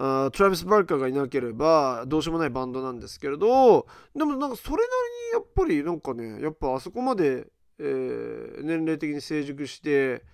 [0.00, 7.48] あトラビス・バーカーがいなければどうしようもないバンドなんですけれどでもなんかそれなりにやっぱりなんかねやっぱあそこまで、
[7.80, 10.24] えー、年齢的に成熟して、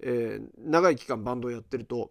[0.00, 2.10] えー、長い期間バンドをやってると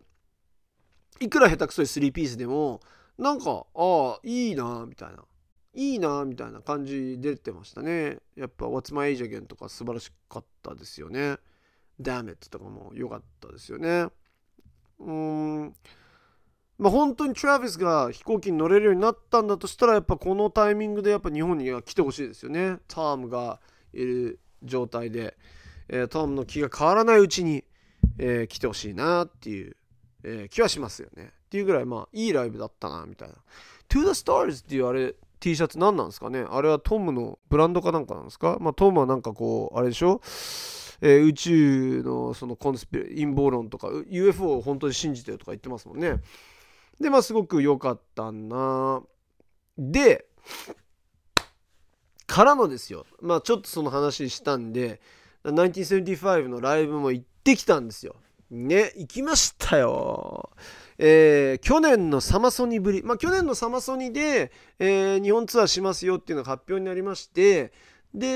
[1.20, 2.80] いくら下手くそい3ピースでも
[3.20, 5.24] なんかああいいなみたいな
[5.76, 8.18] いいなみたいな感じ出てましたね。
[8.36, 11.38] やっぱ「What's My Age Again」とか素晴らしかったですよね
[12.02, 14.08] 「Damn It」とかも良かったですよね。
[14.98, 15.76] うん。
[16.78, 22.78] まあ本当にトラビスが飛行機に乗れるようになったんだとしたらやっぱこのタイミングでやっぱ日本には来てほしいですよね。
[22.88, 23.60] トムが
[23.94, 25.36] いる状態で、
[25.90, 27.64] えー、トムの気が変わらないうちに、
[28.20, 29.76] えー、来てほしいなっていう、
[30.24, 31.32] えー、気はしますよね。
[31.46, 33.36] っていうぐらいまあいいライブだったなみたいな。
[33.90, 36.46] To the Stars っていうあれ T シャツ何なんですかね？
[36.50, 38.58] あれはトムのブランドかなんかなんですか？
[38.60, 40.22] まあトムはなんかこうあれでしょ？
[41.00, 46.22] えー、宇宙のそのコンスピ陰謀論とか UFO を本当に信じてるとか言ってますもんね。
[47.00, 49.04] でまあすごく良かったな。
[49.78, 50.26] で
[52.26, 53.06] からのですよ。
[53.22, 55.02] まあちょっとその話したんで
[55.44, 58.16] 1975のライブも行ってきたんですよ。
[58.50, 60.52] ね行きましたよ。
[60.98, 67.72] えー、去年のサマソニぶり、まあ、去年のサマソニで、えー、日本ツアーしますよっていうのが発表になりまして
[68.16, 68.28] で、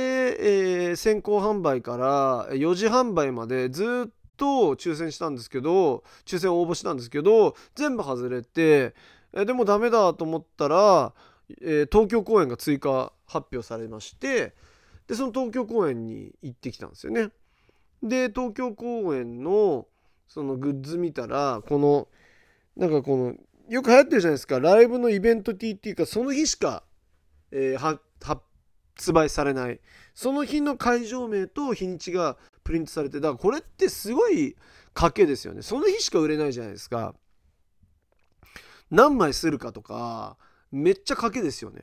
[0.90, 8.96] えー、先行販売から4時販売までずっとと抽選したんですけど抽選応募したんですけど全部外れて、
[9.34, 11.14] えでもダメだと思ったら、
[11.62, 14.56] え東京公演が追加発表されまして
[15.08, 17.30] でその東京公演に行ってきたんですよね。
[18.02, 19.86] で東京公演の
[20.28, 22.08] そのグッズ見たらこの
[22.76, 23.36] 「なんかこの
[23.70, 26.84] よく流行ってるじゃないですかライブのイベント T っていうかその日しか、
[27.52, 28.02] えー、発
[29.12, 29.80] 売されない。
[30.14, 34.56] その日の会場名と日にちがプリントされてだからこれってすごい
[34.94, 35.62] 賭けですよね。
[35.62, 37.16] その日しか売れないじゃないですか。
[38.92, 40.38] 何枚するかとか
[40.72, 41.82] めっちゃ賭けですよね。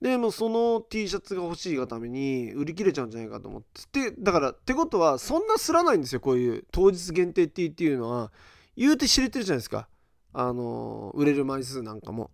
[0.00, 4.12] でもその T シャツが欲しいがために売り切れちゃうんじゃないかと思って。
[4.18, 6.20] だからってことはそんなすらないんですよ。
[6.20, 8.30] こういう当日限定 T っていうのは。
[8.76, 9.88] 言うて知れてるじゃないですか。
[10.34, 12.30] あの売れる枚数なんかも。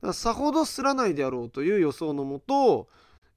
[0.00, 2.88] からさほどすらないであろうという予想のもと、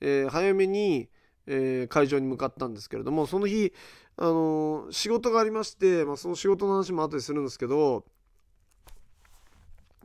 [0.02, 1.10] えー、早めに、
[1.46, 3.74] えー、会場に向かったんですけれどもその日、
[4.18, 8.06] あの仕事がありまして、まあ、その仕事の話も後でするんですけど、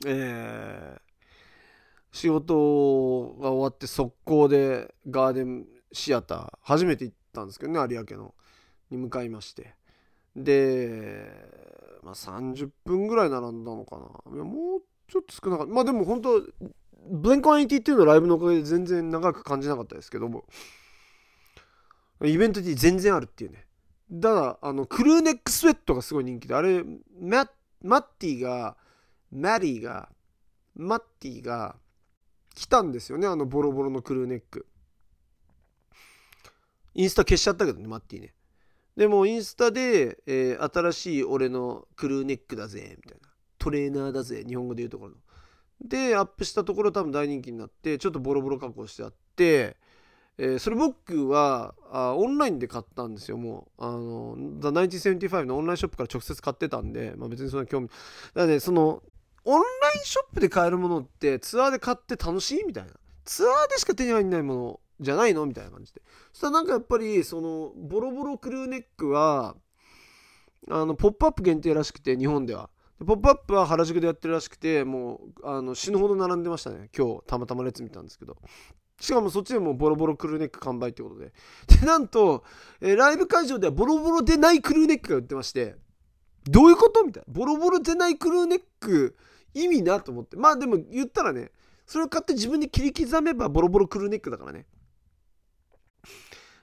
[0.06, 8.34] えー、仕事が終わって速攻でガーデンシアター初めて行ったんですけどね有明の
[8.90, 9.74] に向かいまして。
[10.34, 11.30] で
[12.02, 14.34] まあ、30分ぐらい並んだのかな。
[14.34, 15.72] いやもうちょっと少なかった。
[15.72, 16.42] まあでも本当
[17.10, 20.44] ブレンコン IT っていうのライブのおかげで全然長く感じなかったですけども。
[22.24, 23.66] イベント T 全然あるっていうね。
[24.20, 26.84] ただあのクルーネックスウェットがすごい人気であれ
[27.18, 27.48] マ
[27.82, 28.76] マッティが
[29.30, 30.10] マリーが
[30.74, 31.76] マッティが
[32.54, 34.66] 来たんですよねあのボロボロのクルーネック。
[36.94, 38.34] インスタ消しちゃったけどねマッティね。
[38.96, 43.28] でもインスタで、えー、新しい俺のクルーネックだぜみたいな。
[43.58, 45.16] トレーナーだぜ日本語で言うところの。
[45.82, 49.76] でアップしたところ多分大人気になってちょっとボロボロ加工してあって、
[50.38, 53.84] えー、それ僕はあオンラインで買ったんですよもう。
[53.84, 58.00] あの The1975 のオンラインショップから直接買ってたんで、まあ、別にそんな興味だか
[58.34, 59.02] らねその
[59.44, 59.64] オンラ
[59.96, 62.92] インショップで買えるものってツアーで買って楽しいみたいな。
[63.24, 66.00] ツアーでしか手に入んないものじゃないのみたいな感じで。
[66.32, 69.56] そしたらなんかやっぱりそのボロボロクルーネックは
[70.70, 72.70] あのポップアップ限定らしくて日本では。
[72.98, 76.88] ポップアップは原宿でやってるらしくてもうあの死ぬほど並んでましたね。
[76.96, 78.36] 今日たまたま列見たんですけど。
[79.00, 81.32] しかもそっちでもボロボロクルーネック完売ってことで。
[81.80, 82.44] でなんと、
[82.80, 85.74] えー、ライブ会場ではボロボロでないクルーネックが売ってまして
[86.44, 87.32] どういうことみたいな。
[87.32, 89.16] ボロボロでないクルーネック
[89.54, 90.36] 意味なと思って。
[90.36, 91.50] まあでも言ったらね
[91.86, 94.66] それを買って自分で切り刻めばボロボロクルーネックだからね。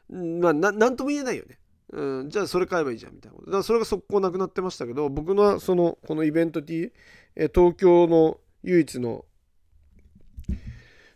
[0.09, 1.59] まあな何とも言えないよね。
[1.91, 3.47] うん、じゃあそれ買えばいいじゃんみたいなこと。
[3.47, 6.91] だからそれが速攻なくなってましたけど僕のそのこのイベント T
[7.35, 9.25] え東京の唯一の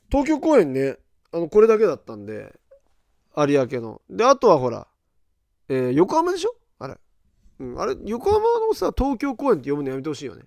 [0.09, 0.97] 東京公演ね
[1.31, 2.59] あのこれだけだったんで
[3.37, 4.01] 有明の。
[4.09, 4.87] であとはほら、
[5.69, 6.55] えー、横浜でしょ？
[6.79, 6.97] あれ、
[7.59, 10.43] うん、あれ横浜のさ東京公演って読むのやめてほしいよね。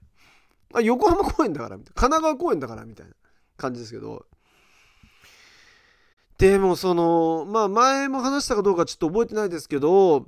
[0.74, 2.00] あ横浜公演だからみたいな。
[2.00, 3.12] 神奈川公演だからみたいな
[3.56, 4.26] 感じですけど。
[6.38, 10.26] でもそのまあ前も話したかどうかちょっと覚えてないですけど、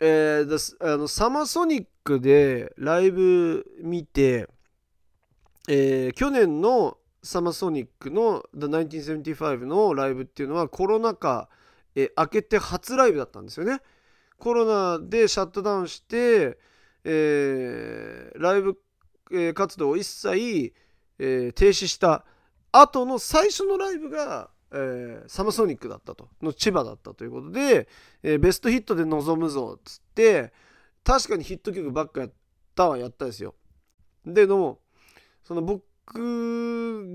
[0.00, 4.48] えー、あのサマソニックでライブ見て
[5.68, 11.48] えー去年のサマソニックの The 1975のライブっていうのはコロナ禍、
[11.94, 13.80] えー明けて初ライブだったんですよね。
[14.38, 16.56] コロナでシャットダウンして、
[17.04, 18.78] えーライブ、
[19.32, 20.72] えー活動を一切、
[21.18, 22.24] えー停止した
[22.70, 27.88] 後の最初のライブが、えーサマソニックだったとの千葉だったということで、
[28.22, 30.52] えーベストヒットで臨むぞっつって
[31.04, 32.32] 確かにヒット曲ばっかやっ
[32.74, 33.54] たはやったですよ。
[34.24, 34.78] での
[35.44, 35.84] その僕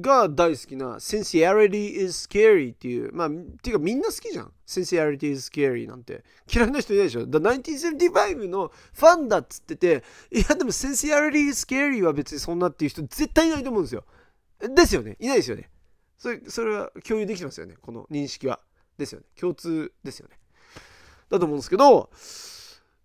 [0.02, 3.32] が大好きな Sincerity is Scary っていうまあっ
[3.62, 4.54] ていうかみんな好きじゃん。
[4.66, 6.24] Sincerity is Scary なんて。
[6.54, 14.06] 嫌いな人いないでしょ？The 1975のファンだっつってていやでも Sincerity is Scary は別にそんなっていう人絶対いないと思うんですよ。
[14.60, 15.18] ですよね。
[15.20, 15.70] いないですよね。
[16.22, 17.74] それそれは共有できてますよね。
[17.82, 18.60] この認識は。
[18.96, 19.26] ですよね。
[19.36, 20.38] 共通ですよね。
[21.32, 22.12] だと思うんですけど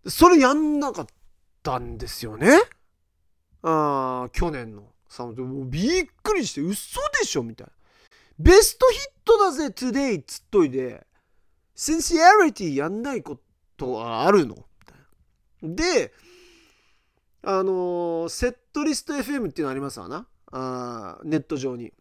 [0.06, 1.06] それやんなかっ
[1.62, 2.60] たんですよね。
[3.62, 7.72] あー去年のサウンドもうびっくりして嘘でしょみたいな。
[8.38, 11.06] ベストヒットだぜ today つっといて
[11.74, 13.38] sincerity やんないこ
[13.78, 14.56] とはあるの？
[15.62, 16.12] で
[17.42, 20.26] あのーセットリスト FM っていうのありますわな。
[20.52, 21.94] あネット上に。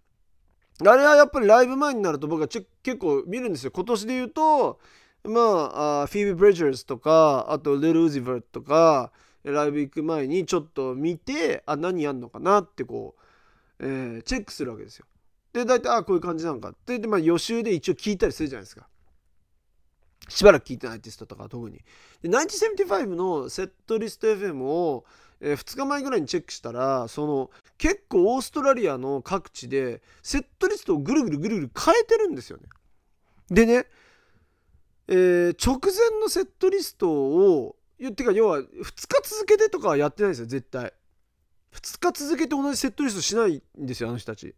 [0.81, 2.67] あれはやっぱりライブ前になると僕は結
[2.97, 3.71] 構見るんですよ。
[3.71, 4.79] 今年で言うと
[5.23, 9.11] まああフィービー・ブリッジャーズとかあとリル・ウジヴァートとか
[9.43, 13.15] ライブ行く前にちょっと見てあ何やんのかなってこ
[13.79, 15.05] う、えーチェックするわけですよ。
[15.53, 18.87] で大体あこういう感じなのかってで、まあ、予習で一応聞いたりするじゃないですか。
[20.27, 21.79] しばらく聞いてないアーティストとか特に。
[22.21, 25.05] で1975のセットリスト FM を、
[25.39, 32.63] え2日前ぐらいにチェックしたらその結構オーストラリアの各地でセットリストをぐるぐるぐるぐる変えてるんですよね。
[33.49, 33.85] でね、
[35.07, 40.93] えー直前のセットリストをいやてか要は2日続けてとかはやってないですよ絶対。
[41.73, 44.55] 2日続けて同じセットリストしないんですよあの人たち。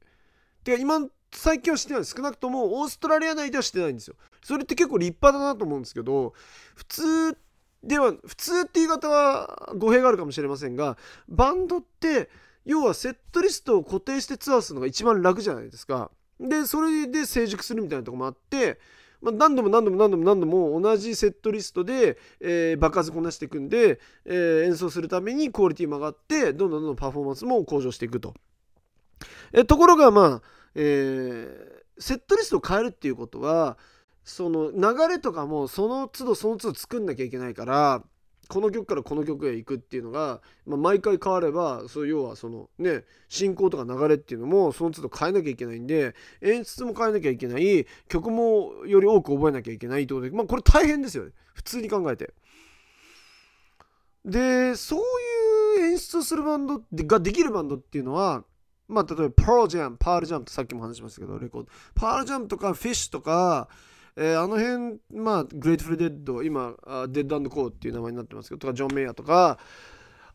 [0.64, 2.06] てか今最近はしてない。
[2.06, 4.16] 少なくともオーストラリア内ではしてないんですよ。
[4.44, 6.34] それって結構立派だなと思うんですけど
[6.76, 7.38] 普通
[7.84, 10.98] では普通って言い方は語弊があるかもしれませんが
[11.28, 12.30] バンドって
[12.68, 18.80] 要はセットリストを固定してツアーするのが一番楽じゃないですかでそれで成熟するみたいなとこもあって
[19.20, 28.36] まあ、何度も何度も何度も何度も同じセットリストで、えー爆発こなしていくんで、えー演奏するためにクオリティも上がってどんどんどんどんパフォーマンスも向上していくと。
[29.54, 30.42] えところがまあ、
[30.76, 33.76] えーセットリストを変えるっていうことは
[34.24, 38.04] その流れとかもその都度その都度作んなきゃいけないから
[38.48, 52.34] この曲からこの曲へ行くっていうのが、まあ、毎回変わればそう要はそのね進行とか流れっていうのもその都度変えなきゃいけないんで演出も変えなきゃいけない曲もより多く覚えなきゃいけないってことでまあこれ大変ですよね普通に考えて。
[54.26, 55.00] でそう
[55.80, 58.44] いう演出するバンドができるバンドっていうのは
[58.88, 63.70] まあ例えばパールジャムパールジャムってさっきも話しましたけどレコードパールジャムとかフィッシュとか
[64.20, 69.60] えーあの辺、まあ、グレイトフル・デッド、今、あデッド&コーっていう名前になってますけど、とか、ジョン・メイヤーとか、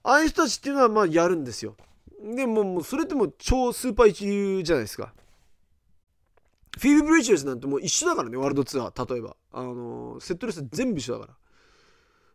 [0.05, 1.77] ああいう人たちっていうのは、まあ、やるんですよ。
[2.23, 5.13] でも、もうそれってもう超スーパー一流じゃないですか。
[6.79, 9.37] フィービー・ブリッジャーズなんてもう一緒だからね、ワールドツアー、例えば。
[9.51, 11.33] あのセットリスト全部一緒だか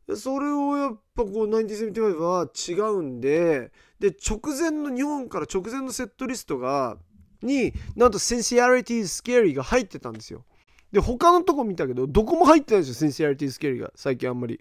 [0.07, 0.13] ら。
[0.13, 6.97] でそれをやっぱこう、1975は違うんで、で、直前の、日本から直前のセットリストが、
[7.41, 10.43] になんと Sincerity is Scary が入ってたんですよ。
[10.97, 14.59] で他のとこ見たけどどこも入ってないんですよ Sincerity is Scary が最近あんまり。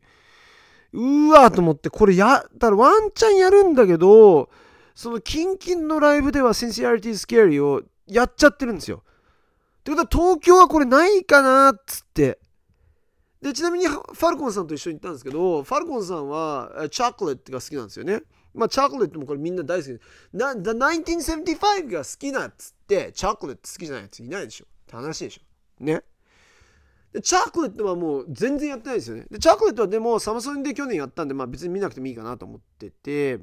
[0.92, 4.50] うわーと思ってこれやったらワンチャンやるんだけど
[4.94, 9.02] そのキンキンのライブでは Sincerity is Scary をやっちゃってるんですよ。
[9.80, 12.38] ってことは東京はこれないかなっつって。
[13.40, 18.20] でちなみにファルコンさんと一緒に行ったんですけどファルコンさんはチョコレートが好きなんですよね。
[18.54, 20.00] まあチョコレートもこれみんな大好きで
[20.34, 24.66] な The 1975が好きなっつってチョコレート好きじゃないやついないでしょ。
[24.66, 25.84] って話でしょ。
[25.84, 26.02] ね。
[27.16, 29.24] でチョコレートはもう全然やってないですよね。
[29.30, 33.38] でチョコレートはでもサマソニで去年やったんで、まあ、別に見なくてもいいかなと思ってて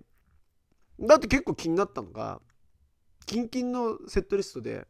[0.99, 2.39] だって結構気になったのが
[3.25, 4.85] キンキンのセットリストで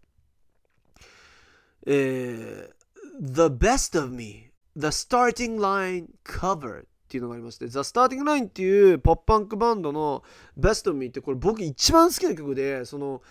[1.87, 2.83] えー
[3.21, 10.23] The Best of Me The Starting Line Cover っていうのがありまして The Starting Line っていうポップパンクバンドの
[10.59, 13.21] Best of Me ってこれ僕一番好きな曲でその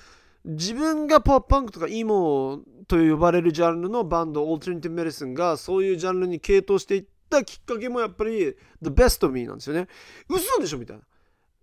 [0.44, 9.86] 自分がポップパンクとかエモと呼ばれるジャンルのバンドオルタナティブ・メディスンがそういうジャンルに傾倒していったきっかけもやっぱり The Best of Me なんですよね。
[10.28, 11.02] 嘘でしょみたいな。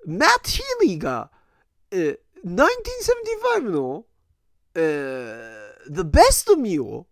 [0.05, 1.29] マット・ヒーリーが、
[1.91, 4.05] え1975の、
[4.75, 5.59] えー
[5.91, 7.07] The Best of Me を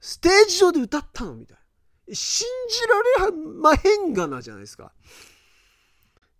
[0.00, 1.56] ステージ上で歌ったのみたい
[2.08, 2.14] な。
[2.14, 4.92] 信じられまへんがなじゃないですか。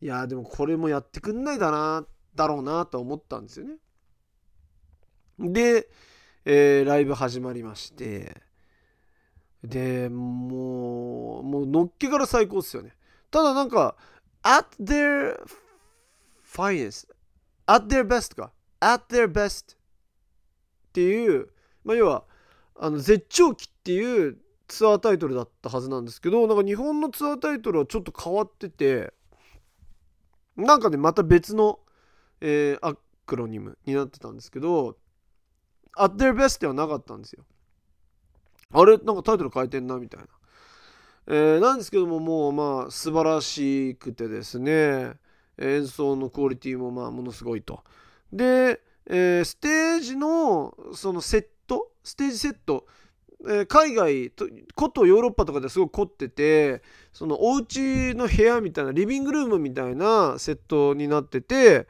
[0.01, 3.77] いやでもこれもやってくんないだなだろうなと思ったんですよね。
[5.41, 5.89] で、
[6.45, 8.43] えー、ライブ始まりまして。
[9.63, 12.95] でもうもうのっけから最高っすよね。
[13.31, 13.97] ただなんか
[14.43, 15.39] at their
[16.43, 17.09] finest
[17.67, 18.53] at their best か。
[18.81, 19.79] at their best っ
[20.93, 21.49] ていう、
[21.85, 22.25] まあ、要は
[22.79, 29.13] あの絶頂期っていうツアータイトルだったはずなんですけどなんか日本のツアータイトルはちょっと変わってて
[30.57, 31.81] なんかねまた別の、
[32.41, 34.97] えー、アクロニムになってたんですけど
[35.99, 37.45] at their best ではなかったんですよ。
[38.73, 40.27] あれなんかタイトル変えてんなみたいな、
[41.27, 45.15] えー、なんですけどももうまあ素晴らしくてですね。
[45.59, 47.85] 演奏のクオリティもまあものすごいと。
[48.33, 52.87] で、えー、ステージのそのセットステージセット
[53.47, 56.83] えー、海外とことヨーロッパとかですごく凝ってて
[57.13, 61.87] そのお家の部屋みたいなリビングルームみたいなセットになってて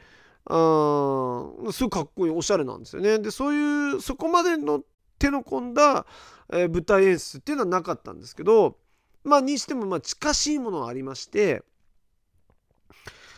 [0.52, 3.20] あすごいかっこいいおしゃれなんですよね。
[3.20, 4.82] でそういうそこまでの
[5.18, 6.06] 手の込んだ、
[6.52, 8.76] えー、舞台演出っていうのはなかったんですけど
[9.22, 11.62] まあにしてもまあ近しいものはありまして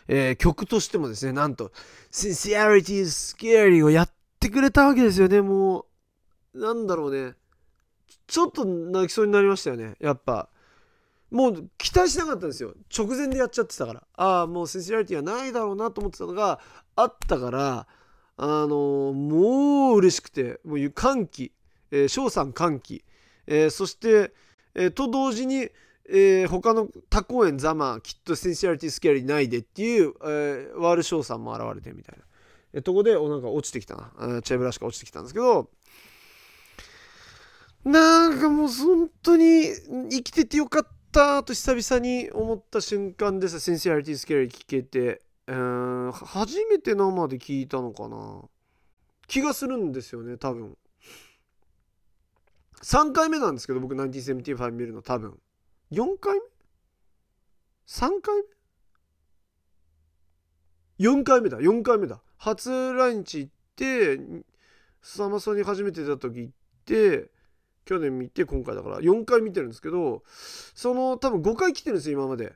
[0.07, 1.71] えー、曲としてもですねなんと
[2.11, 5.41] 「Sincerity is Scary」をやってくれたわけですよね。
[5.41, 5.85] も
[6.53, 7.35] うなんだろうね。
[8.27, 9.95] ちょっと泣きそうになりましたよね。
[9.99, 10.49] やっぱ。
[11.31, 12.75] もう期待しなかったんですよ。
[12.95, 14.03] 直前でやっちゃってたから。
[14.15, 16.59] ああもうセンシラリティはないだろうなと思ってたのが
[16.95, 17.87] あったから
[18.37, 21.51] あの、もう嬉しくてもう歓喜
[21.91, 23.03] 翔、えー、さん歓喜、
[23.47, 24.33] えー、そして、
[24.75, 25.69] えー、と同時に、
[26.09, 32.23] えー、他の他公演ざまきっとセンシラリティスケアリーないでっていう、えー、ワール翔さんも現れてみたいな、
[32.73, 35.69] えー、とこでおなんか落ちてきたなチェブラシカ落ちてきたんですけど
[37.85, 39.67] なんかもう本当に
[40.09, 43.59] 生きててよかったと久々に思った瞬間です。
[43.59, 45.21] センシアリティスケアリー聞けて。
[45.45, 48.43] うん初めて生で聞いたのかな？
[49.27, 50.77] 気がするんですよね多分
[52.81, 55.39] 3回目なんですけど僕1975見るの多分
[55.91, 56.39] 4回目
[57.87, 58.43] ?3 回
[60.99, 64.19] 目 ?4 回目だ4回目だ初来日行って
[65.01, 66.53] サマソに初めて出た時行っ
[66.85, 67.31] て
[67.85, 70.23] 去年見て今回だから4回見てるんですけど
[70.73, 72.53] その多分5回来てるんですよ今まで。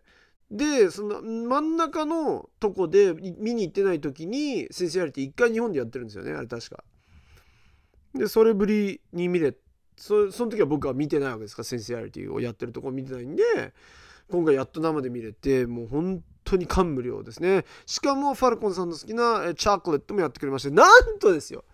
[0.50, 6.84] でその真ん中のとこで見に行ってない時にセンシアリティ1回日本でやってるんですよねあれ確か。
[8.14, 9.54] でそれぶりに見れ
[9.98, 13.44] そその時は僕は見てないわけですからセンシアリティをやってるとこ見てないんで
[14.30, 21.66] 今回やっと生で見れてもう本当に感無量ですねしかもファルコンさんの好きなチャーコレットもやってくれましてなんとですよ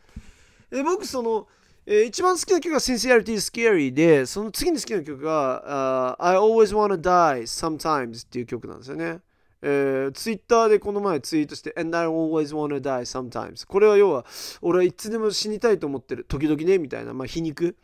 [0.72, 1.48] え僕その
[1.86, 9.20] えー、一番好きな曲が Sincerity is Scary で、その次に好きな曲が、uh, I Always Wanna Die Sometimes っていう曲なんですよね。
[9.66, 14.26] えー、ツイッターでこの前ツイートして And I always wanna die sometimes これは要は
[14.62, 17.78] 俺はいつでも死にたいと思ってる時々ねみたいなまあ皮肉。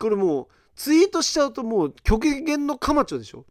[0.00, 3.46] これもうツイートしちゃうともう極限のカマチョでしょ。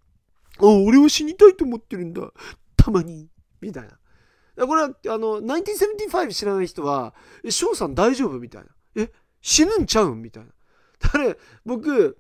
[0.59, 2.29] あ俺は死にたいと思ってるんだ。
[2.75, 3.29] たまに。
[3.61, 4.67] みたいな。
[4.67, 7.13] これはあの1975知らない人は
[7.49, 8.37] 翔さん大丈夫？
[8.37, 8.67] みたいな。
[8.95, 9.09] え
[9.41, 10.21] 死ぬんちゃうん？
[10.21, 10.49] みたいな。
[11.13, 12.17] あれ僕、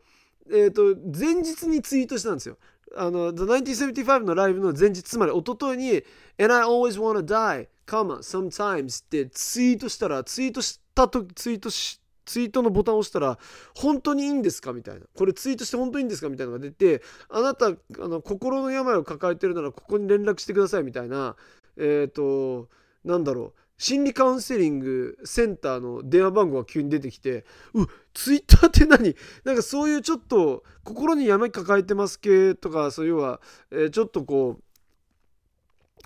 [0.49, 2.57] えっ、ー、と前日にツイートしたんですよ。
[2.95, 6.03] あの、The 1975のライブの前日、つまり一昨日に
[6.39, 13.37] And I always wanna die, comma, sometimes ってツイートしたら、ツイートしたとツイートし、ツイートのボタンを押したら、
[13.75, 14.73] 本当にいいんですか？
[14.73, 15.01] みたいな。
[15.15, 16.29] これツイートして本当にいいんですか？
[16.29, 21.35] みたいなのが出て、あなた、あの心の病を抱えてるならここに連絡してくださいみたいな、
[21.77, 22.69] えっ、ー、と、
[23.03, 23.59] なんだろう。
[23.79, 29.15] 心理カウンセリングセンターの電話番号が急に出てきてうツイッターって何？
[29.43, 34.59] なんかそういうちょっと心に病抱えてます系とかそういうは、えー、ちょっとこ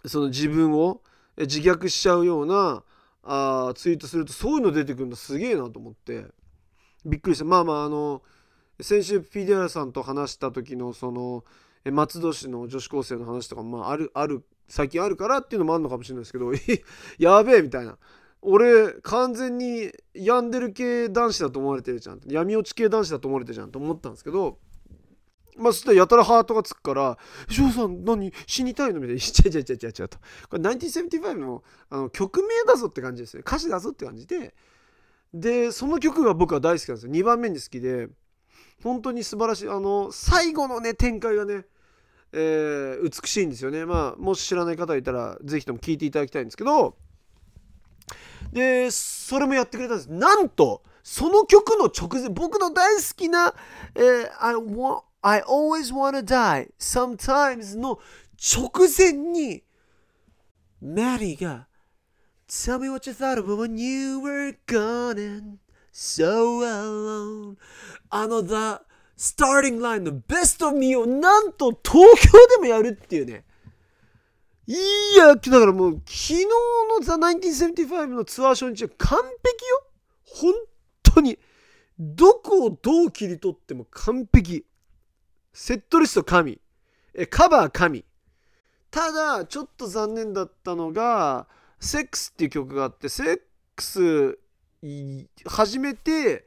[0.03, 1.01] うその自分を
[1.38, 2.84] 自虐しちゃうような
[3.24, 6.28] あツイートするとそういうの出てくるのすげえなと思って。
[7.05, 7.45] びっくりした。
[7.45, 8.21] まあまああの
[8.80, 11.43] 先週 PDR さんと話した時のその
[11.86, 16.51] 松戸市の女子高生の話とかもまああるある最近あるからっていうのもあるのかもしれないですけど
[17.20, 17.97] やべえみたいな
[18.41, 24.59] 俺完全に病んでる系男子だと思われてるじゃん闇落ち系男子だと思われてるじゃんと思ったんですけど
[25.57, 27.18] まあそしたらやたらハートがつくから
[27.49, 30.18] 「翔さん何死にたいの?」みたいな「ちゃちゃちゃちゃちゃ」と
[30.49, 34.55] これ1975のあの曲名だぞって感じですね歌詞だぞって感じで
[35.34, 38.09] でその曲が僕は大好きなんですよ2番目に好きで
[38.84, 41.66] 本当に素晴らしいあの最後のね展開がね
[42.34, 43.86] えー、美しいんですよね。
[43.86, 46.95] まあ、もし知らない方いたら、ぜひとも聞いていただきたいんですけど、
[48.51, 50.11] で、それもやってくれたんです。
[50.11, 53.53] なんと、その曲の直前、僕の大好きな、
[53.95, 57.99] えー、I, want, I always wanna die sometimes の
[58.38, 59.63] 直前に、
[60.81, 61.67] マリーが
[62.45, 65.59] Tell me what you thought of when you were gone and
[65.93, 67.55] so alone
[68.09, 68.84] あの The
[69.18, 73.43] Starting Line の Best of Me をなんと東京でもやるっていうね。
[74.66, 74.76] い
[75.18, 79.84] やだからもう昨日の The 1975のツアー初日は完璧よ。
[80.26, 80.53] 本
[81.03, 81.38] 当に。
[81.99, 84.66] どこをどう切り取っても完璧。
[85.53, 86.59] セットリスト神。
[87.14, 88.05] えカバー神。
[88.89, 91.47] ただちょっと残念だったのが
[91.80, 93.41] 「セックスっていう曲があってセッ
[93.76, 94.38] クス
[95.45, 96.45] 始めて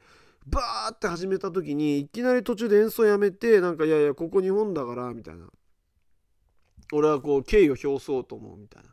[0.49, 5.45] バーって始めた時にいきなり途中で演奏やめてなんかいやいやここ日本だからみたいな。
[6.93, 8.89] 俺はこう敬意を表そうと思うみたいな、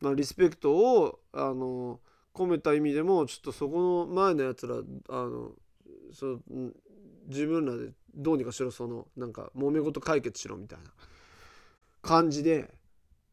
[0.00, 1.98] まあ、リスペクトをあの
[2.32, 4.80] 込めた意味でもちょっとそこの前のやつらあ
[5.12, 5.50] の
[6.12, 6.38] そ
[7.26, 10.84] 自分らでどうにかしろそのなんか揉め事解決しろみたいな。
[12.04, 12.70] 感じで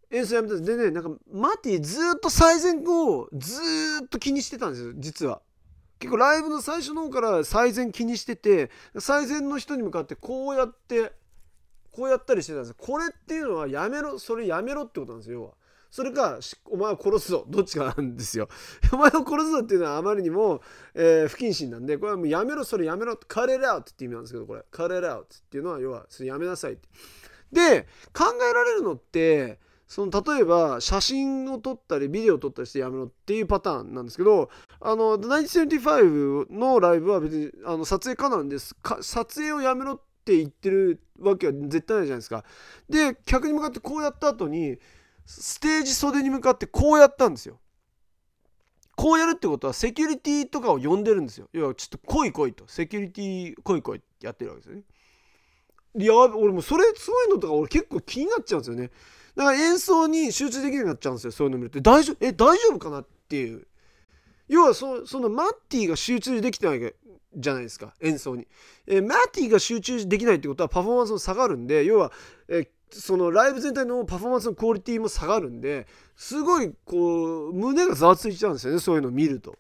[0.09, 3.61] 演奏やめたでねなんかマティずっと最善をず
[4.05, 5.41] っと気にしてたんですよ実は。
[6.01, 11.13] 結構ライブの最初の方から最善気にしてて最善の人に向かってこうやって
[11.91, 15.51] こうやったりしてたんですこれっていうのはやめろそれやめろってことなんですよ要は。
[15.91, 18.49] それかお前を殺すぞどっちかなんですよ。
[18.93, 20.61] お前を殺すぞっていうのはあまりにも、
[20.95, 26.87] えー、不謹慎なんでこれはもうやめろそれやめろカレーラウトって意味なんですけどこれカレーラウトっていうのは要はそれやめなさいって。
[27.51, 29.59] で考えられるのって
[29.91, 38.73] その例えば写真を撮ったりビデオを撮ったりしてやめろっていうパターンなんですけどあの1975のライブは別にあの撮影可なんです。
[39.01, 42.45] 撮影をやめろって言ってるわけは絶対ないじゃないですか。
[42.89, 44.77] で客に向かってこうやった後に
[45.25, 47.59] ステージ袖に向かってこうやったんですよ。
[48.95, 51.49] こうやるってことはセキュリティとかを呼んでるんですよ。
[51.51, 52.63] 要はちょっと来い来いと。
[52.67, 54.83] セキュリティ来い来いってやってるわけですよね。
[55.97, 58.89] いや俺もそれそういのとか俺結構気になっちゃうんですよね。
[59.35, 61.81] だから演奏に集中できなくなっちゃうんですよそういうの見ると。
[61.81, 62.17] 大丈夫？
[62.25, 63.67] え大丈夫かなっていう。
[64.47, 66.93] 要はそそのマッティが集中できてない
[67.37, 68.45] じゃないですか演奏に、
[68.85, 72.11] えマッティが集中できないってことはパフォーマンスも下がるんで要は、
[72.49, 79.55] えそのライブ全体のパフォーマンスのクオリティも下がるんですごいこう胸がざわついちゃうんですよねそういうのを見ると。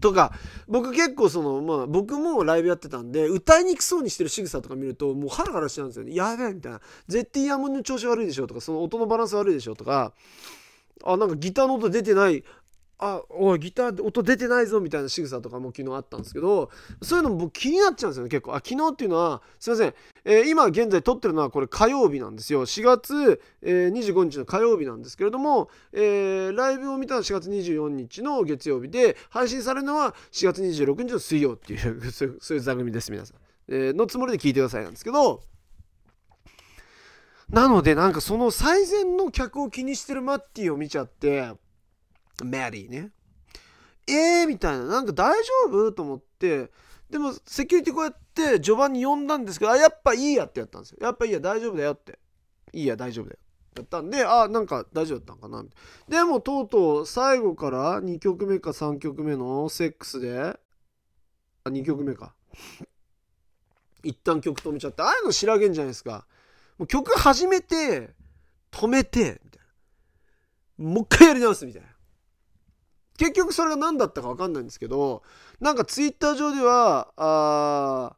[0.00, 0.32] とか
[0.66, 6.14] 僕結構そのまあ僕もライブやってたんで歌いにくそうにしてる仕草とか見るともうハラハラしちゃうんですよね。
[6.14, 6.80] やべえみたいな。
[7.06, 10.12] 絶対イヤモンの調子悪いでしょとかその音のバランス悪いでしょとか
[11.04, 12.44] あなんかギターの音出てない
[12.98, 16.70] あおいギター音出てないぞみたいな仕草とかも昨日あったんですけど
[17.02, 18.52] そういうのも僕気になっちゃうんですよね結構。
[18.52, 22.64] あ昨日っていうのはすいません、えー、今現在撮ってるのはこれ火曜日なんですよ。
[22.66, 33.36] 4月、えー、25日の火曜日なんですけれども、えー、ライブを見たのは4月24日の月曜日で配信されるのは4月26日の水曜っていう そういう座組です皆さん、
[33.68, 35.42] えのつもりで聞いてくださいなんですけど。
[37.50, 41.52] なのでなんかその最善の客を気にしてるマッティを見ちゃって
[42.42, 43.10] マリーね。
[44.06, 44.84] えーみたいな。
[44.84, 45.92] なんか大丈夫？
[45.92, 46.70] と思って、
[47.10, 50.98] でもセキュリティこうやって序盤に呼んだんですけど、あ、やっぱいいやってやったんですよ。
[51.00, 52.18] やっぱいいや、大丈夫だよって。
[52.72, 53.38] いいや、大丈夫だよ。
[53.76, 55.64] やったんで、あ、なんか大丈夫だったんかな。
[56.08, 60.58] でもとうとう最後から2曲目か3曲目のセックスで、あ、
[61.68, 62.34] 2曲目か。
[64.02, 66.26] 一旦曲止めちゃって、ああいうの知らげんじゃないですか。
[66.78, 68.10] もう曲始めて、
[68.70, 69.62] 止めて、みたい
[70.78, 70.84] な。
[70.90, 71.88] もう一回やり直すみたいな。
[73.18, 75.22] 結局それが何だったか分かんないんですけど
[75.60, 78.16] なんかツイッター上ではあ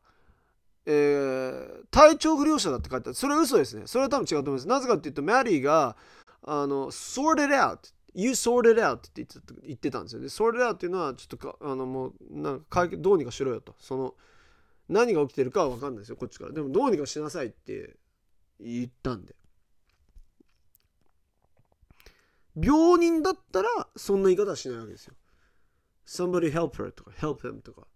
[0.87, 3.15] えー、体調不良者だって書いてある。
[3.15, 3.83] それは嘘ですね。
[3.87, 4.69] それは多分違うと思います。
[4.69, 5.97] なぜかっていうとマリーが
[6.45, 7.79] あの sorted out
[8.15, 10.21] You sorted out って言ってた言ってたんですよ。
[10.21, 13.75] ね sorted out っていうのはちょっとあのもうなんかどうにかしろよと。
[13.81, 14.15] その
[14.89, 16.17] 何が起きてるかは分かんないですよ。
[16.17, 16.53] こっちから。
[16.53, 17.97] でもどうにかしなさいって
[18.61, 19.35] 言ったんで。
[22.57, 25.15] 病人だったらそんな言い方はしないわけですよ。
[26.07, 27.87] somebody help her とか help him とか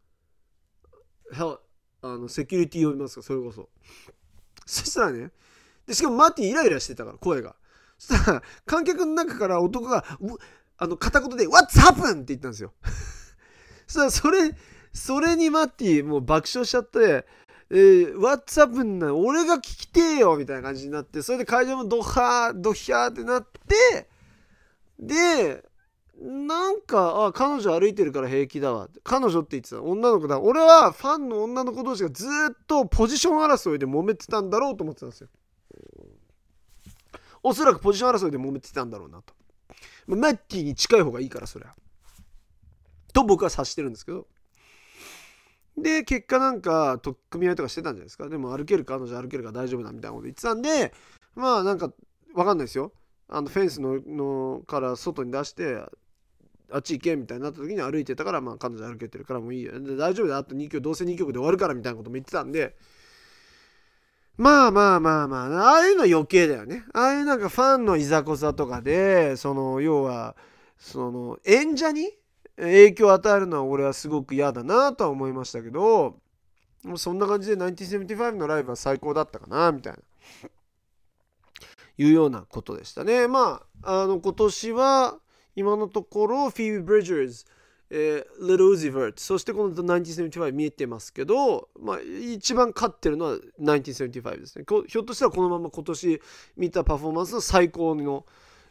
[1.32, 1.58] help
[2.02, 3.68] あのセキュリティ呼びますかそれこそ。
[4.66, 5.30] そしたらね
[5.86, 7.56] でしかもマーティイライラしてたから声が。
[7.98, 10.04] そしたら観客の中から男が
[10.78, 12.72] あの片言で「What's happened?」って言ったんですよ。
[13.86, 14.56] そしたらそれ
[14.92, 17.26] それにマッティもう爆笑しちゃって
[17.70, 24.08] えー、What's up な俺が聞きてえよみたいな感じになってそれで会場もドハードヒャーってなって
[25.01, 25.64] で
[26.20, 28.88] なんかあ彼女歩いてるから平気だわ。
[29.03, 29.82] 彼女って言ってた。
[29.82, 30.38] 女の子だ。
[30.38, 32.28] 俺はファンの女の子同士がずっ
[32.66, 35.28] とポジション争いで揉めてたんだろうと思ってたんですよ。
[37.42, 39.32] おそらくポジション争いで揉めてたんだろうなと。
[40.07, 41.74] マッティに近い方がいいからそりゃ。
[43.14, 44.26] と僕は察してるんですけど。
[45.78, 48.28] で結果なんか取っ組み合いとかしてたんじゃないですか。
[48.28, 50.92] でも歩けるか彼女歩けるか大丈夫だみたいなこと言ってたんで
[51.34, 51.90] まあなんか
[52.34, 52.92] 分かんないですよ。
[53.32, 55.82] あのフェンスののから外に出して
[56.72, 60.38] あっち行けみたいになった時に歩いてたからまあ彼女歩けてるからもういいよ大丈夫だ。
[60.38, 62.76] あと2曲どうせ2曲で終わるからみたいなことも言ってたんで。
[64.36, 66.84] まあまあまあまあああいうのは余計だよね。
[66.94, 70.34] ああいうなんかファンのいざこざとかでその要は
[70.78, 72.10] その演者に
[72.56, 76.18] 影響を与えるのは俺はすごく嫌だなとは思いましたけど
[76.96, 79.98] そんな感じで1975のライブは最高だったかなみたいな。
[82.03, 85.18] いうようなことでしたねまああの今年は
[85.55, 87.44] 今のところフィービー・ブリッジャーズ
[87.92, 96.22] えー、Little Uzi Vert そしてこの1975見えてますけど、まあ、一番勝ってるのは1975ですねひょっとしたらこのまま今年
[96.57, 98.26] 見たパフォーマンスの最高の、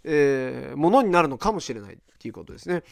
[0.06, 2.84] えー、ものになるのかもしれないっていうことですね。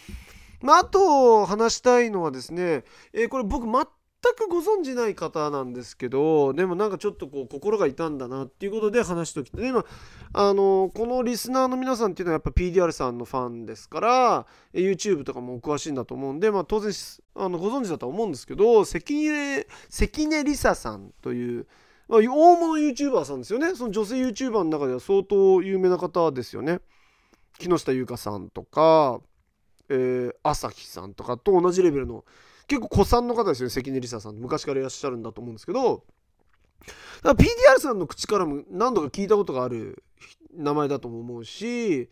[0.61, 2.83] まあ、あと話したいのはですね、
[3.13, 3.87] えー、これ僕全
[4.35, 9.85] くご存じない方なんですけどでもなんかちょっとこう心が痛んだなっていうことで話しておきたい今
[10.33, 16.91] あのこのリスナーの皆さんっていうのはやっぱ PDR さんのファンですから YouTube とかもお詳しいんだと思うんで、まあ、当然
[17.35, 21.67] あのご存知だとは思うんですけど関根関根梨沙さんという、
[22.07, 23.75] まあ、大物 YouTuber さんですよね。
[23.75, 26.79] その女性 YouTuber の中では相当有名な方ですよね。
[27.59, 29.19] 木下優香さんとか
[29.89, 32.25] えー、朝日さんとかと同じレベルの
[32.67, 36.03] 結構古参の方ですよね関根梨沙さん昔からいらっしゃるんだと思うんですけど。
[37.23, 40.03] PDR さんの口からも何度か聞いたことがある
[40.53, 42.09] 名前だとも思うし。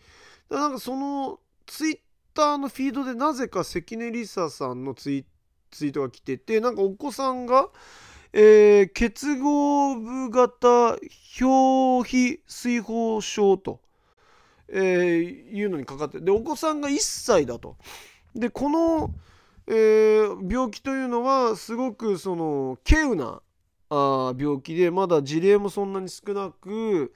[0.50, 2.00] なんかそのツイッ
[2.34, 5.26] ターのフィードでなぜか関根梨沙さんのツイ
[5.72, 7.70] ツイートが来ててなんかお子さんが、
[8.32, 10.98] えー、結合部型
[11.42, 13.82] 表皮水疱症と
[14.68, 17.78] えー、いうのにかかってでお子さんが1歳だと。
[18.36, 19.14] でこの、
[19.68, 23.42] えー、病気というのはすごくその稀有な
[23.90, 27.14] あ病気でまだ事例もそんなに少なく、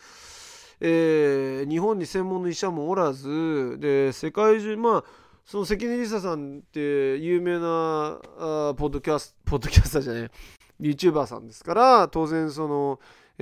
[0.80, 5.04] えー、日本に専門の医者もおらずで世界中まあ
[5.45, 10.32] その関根梨沙さんって有名なあポッドキャスポッドキャスターじゃない
[10.80, 13.00] YouTuber さんですから当然その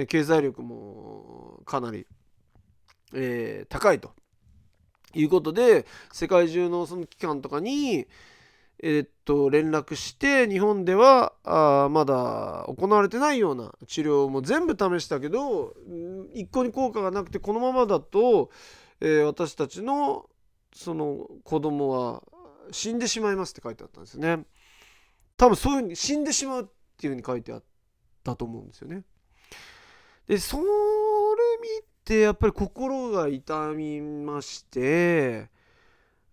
[0.08, 2.08] 経済力もかなり
[3.14, 4.12] えー、高いと
[5.14, 8.08] いうことで世界中のその機関とかに、
[8.80, 15.74] え、っと連絡して日本ではあまだ行われてないような治療も全部試したけど
[16.34, 18.52] 一向に効果がなくてこのままだと、
[19.02, 20.30] えー、私たちの
[20.74, 22.24] その子供は
[22.72, 24.46] 死んでしまいますって書いてあったんですね。
[25.38, 26.66] 多分そういうふうに死んでしまうっ
[26.98, 27.64] ていうふうに書いてあっ
[28.24, 29.04] たと思うんですよね。
[30.28, 30.68] でそれ見
[32.08, 35.50] でやっぱり心が痛みまして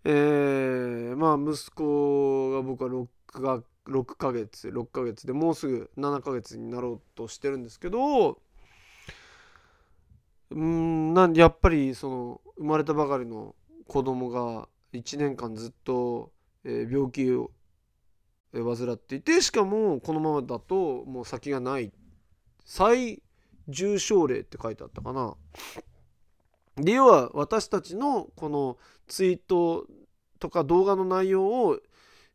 [0.04, 8.38] えー、まあ息子が僕は 6, が6ヶ月6ヶ月でもうすぐ7ヶ月になろうとしてるんですけど
[10.50, 13.54] うんなんやっぱりその生まれたばかりの
[13.88, 16.30] 子供が1年間ずっと、
[16.64, 17.50] 病気を
[18.52, 21.92] 患っていてしかもこのままだともう先がない
[22.64, 23.20] 最
[23.68, 25.34] 重症例って書いてあったかな。
[26.76, 29.86] で要は私たちのこのツイート
[30.38, 31.78] とか動画の内容を、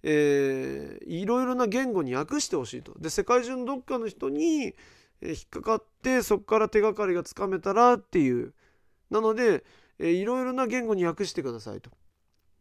[0.02, 2.98] いろいろな言語に訳してほしいと。
[3.00, 4.74] で世界中のどっかの人に
[5.22, 8.54] 引っかかってそこから手がかりがつかめたらっていう
[9.10, 9.66] なので、
[10.00, 11.92] いろいろな言語に訳してくださいと。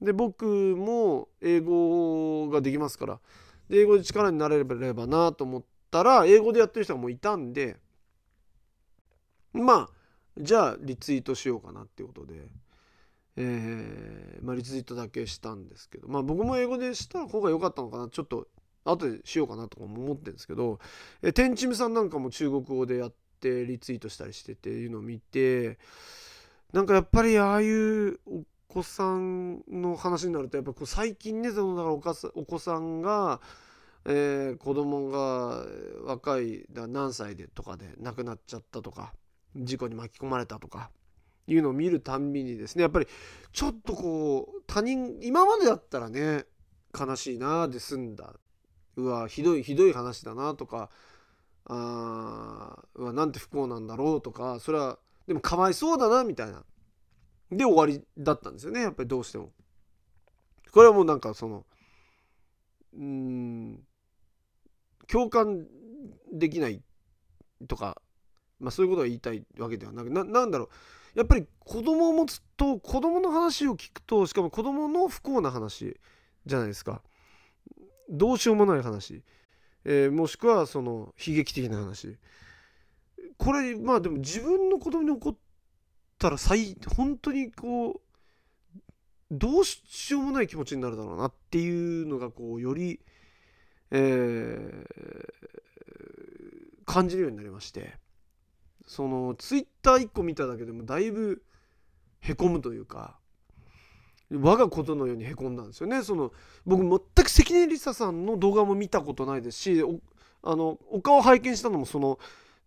[0.01, 3.21] で僕も英語ができますから
[3.71, 7.77] 英語で力になれればなと思ったら英語でやってる人がもういたんで
[9.53, 9.98] まあ
[10.41, 12.49] じゃあリツイートしようかなっていうことで、
[13.37, 16.09] えー、まあ、リツイートだけしたんですけど。
[16.09, 18.09] まあ僕も英語でした方が良かったのかな。
[18.09, 18.49] ちょっと
[18.85, 20.79] 後でしようかなとかも思ってるんですけど、
[21.23, 25.79] えテンチムさんなんかも中国語でやってリツイートしたりしてていうのを見て
[26.73, 33.41] なんかやっぱりああいうお子さんの話になるとやっぱこう最近ねそのだからおかお子さんが
[34.11, 35.67] えー、子供が
[36.05, 39.13] 若いだ何歳でとかで亡くなっちゃったとか。
[39.59, 40.91] 事故に巻き込まれたとか
[41.47, 43.07] いうのを見るたんびにですねやっぱり
[43.53, 46.45] ちょっとこう他人今までだったらね
[46.99, 48.35] 悲しいなで済んだ
[48.97, 50.91] うわひどいひどい話だなとか
[51.67, 56.65] あうわなんて不幸なんだろうとかそれはでもかわいそうだなみたいな
[57.51, 59.53] で終わりだったんですよねやっぱりどうしても。
[60.71, 61.65] これはもうなんかその
[62.95, 63.81] うん
[65.07, 65.67] 共感
[66.33, 66.83] できない
[67.67, 68.01] とか
[68.61, 70.69] まあ、そういうことを言いたいわけではなくななんだろう。
[71.19, 75.97] やっぱり子供を持つと子供の話を聞くとしかも子供の不幸な話
[76.47, 77.03] じゃないですか。
[78.09, 79.23] どうしようもない話、
[79.85, 82.17] えー、もしくはその悲劇的な話。
[83.37, 85.37] これまあでも自分の子供に起こっ
[86.19, 88.01] たら最本当にこう
[89.31, 93.01] どうしようもない気持ちになるだろうなっていうのがこうより、
[93.91, 94.87] えー、
[96.87, 98.08] 感じるようになりまして。
[98.89, 101.43] そのツイッター1個見ただけでもだいぶ
[102.21, 103.19] へこむというか
[104.33, 106.03] 我がことのようにへこんだんですよね。
[106.03, 106.33] その
[106.67, 109.83] 僕全く関根梨沙さんの動画も見たことないですし
[110.43, 112.19] あのお顔拝見したのもその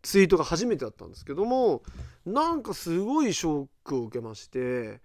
[0.01, 1.83] ツイートが初めてだったんですけども
[2.25, 4.99] なんかすごいショックを受けまして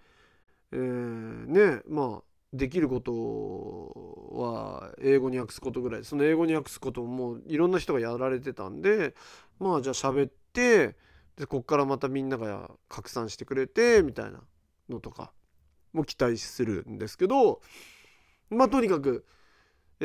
[0.72, 9.14] えー、ねまあできることは英語に訳すことぐらいその英語に訳すこともいろんな人がやられてたんで
[9.58, 10.96] まあじゃあ喋って
[11.36, 14.40] でこっからまたみんなが拡散してくれてみたいな
[14.88, 15.32] のとか
[15.92, 17.60] も期待するんですけど
[18.50, 19.26] まあとにかく、
[20.00, 20.04] え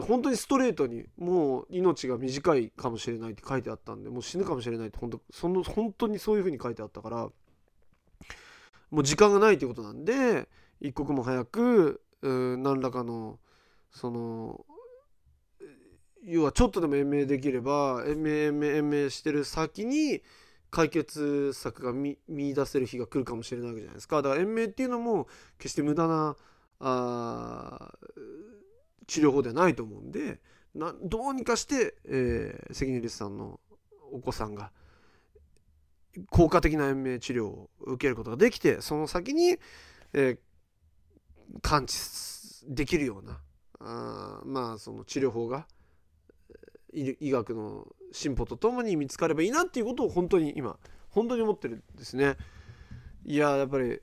[0.00, 7.28] ー、本当にストレートにもう命が短いかもしれないって書いてあったんでもう死ぬかもしれないって本当その本当にそういうふうに書いてあったから
[8.90, 10.48] もう時間がないってことなんで
[10.80, 13.38] 一刻も早く何らかの
[13.90, 14.64] その
[16.24, 20.22] 要はちょっとでも延命できれば延命延命延命してる先に
[20.72, 22.16] 解決策が見
[22.54, 24.22] 出せる日が来るかもしれないわけじゃないですか。
[24.22, 26.34] だから延命っていうのも決して無駄な
[26.80, 27.94] あ
[29.06, 30.40] 治療法ではないと思うんで
[30.74, 33.60] などうにかして、えー、関根律さんの
[34.10, 34.72] お子さんが
[36.30, 39.58] 効果的な延命治療を受けることができてその先に、
[40.14, 40.38] えー、
[41.60, 41.96] 完治
[42.68, 43.40] できるような
[43.80, 45.66] あまあその治療法が
[46.94, 50.76] 医学の進歩とともに見つかればいいなっていうことを本当に今
[51.10, 52.36] 本当に思ってるんですね。
[53.24, 54.00] いややっぱり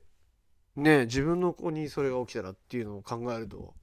[0.75, 3.73] ね自分の子にそれが起きたらっていうのを考えると、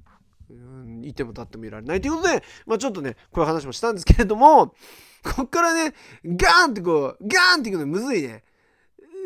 [0.51, 4.75] うん、いても立ってもいられないということで、まあ、ちょっとねこういう話もしたんですけれども
[5.23, 8.45] こっからねガーンってこうガーンっていくのむずいね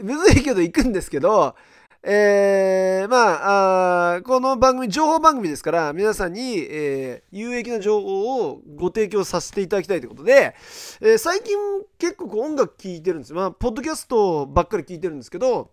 [0.03, 1.55] むずいけど行くんですけど
[2.03, 10.55] えー、まああこの番組情報番組ですから皆さんに、えー、有益な情報をご提供させていただきたいということで、
[11.03, 11.55] えー、最近
[11.99, 15.73] 結構音楽聴いてるんですまあポッドキャストばっかり聴いてるんですけど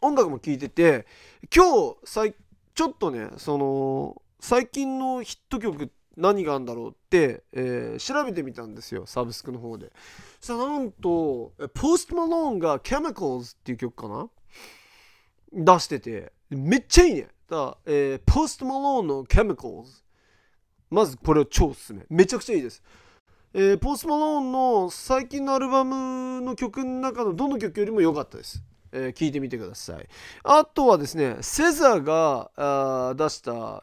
[0.00, 1.06] 音楽も聴いてて
[1.52, 2.34] 今日さい
[2.74, 9.04] ちょっとねその最近のヒット曲何があるんだろうって、えー、調べてみたんですよ。
[9.04, 9.92] サブスクの方で。
[10.40, 14.30] さあなんとポストマローンが「Chemicals」っていう曲かな？
[15.56, 17.28] 出しててめっちゃいいね。
[17.48, 20.02] だえー、ポストマローンの Chemicals
[20.90, 22.04] まずこれを超おすすめ。
[22.08, 22.82] めちゃくちゃいいです。
[23.54, 30.06] えー、ポストマローンの最近のアルバムの曲の中のどの曲よりも良かったです、えー、聞いてみてください。
[30.44, 33.82] あとはですねセザーがあ出した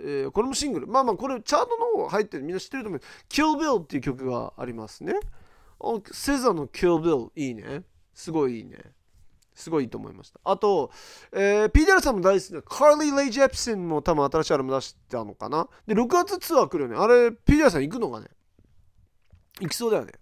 [0.00, 0.86] えー、これもシングル。
[0.86, 2.44] まあまあこれチャートの方入ってる。
[2.44, 3.00] みんな知ってると思う。
[3.28, 5.14] Kill Bill っていう曲がありますね。
[6.12, 7.82] セザの Kill Bill いいね。
[8.14, 8.78] すごいいいね。
[9.58, 10.40] すごいいいと思いました。
[10.44, 10.92] あと、
[11.32, 15.68] えー、PDR さんも大好きなカーリー・レイ・ジェプセンも多分新しいアルバム出したのかな。
[15.86, 16.96] で、6月ツアー来るよね。
[16.96, 18.28] あれ、PDR さん行くのかね
[19.60, 20.12] 行きそうだよね。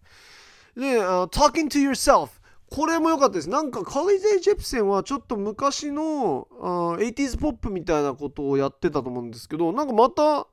[0.74, 2.30] で、uh, Talking to Yourself。
[2.70, 3.50] これも良かったです。
[3.50, 10.46] なんかカーリー・レイ・ジェプセンはちょっと昔の、uh, 80s ポップみたいなことをやってたと思うんですけど、なんかまた、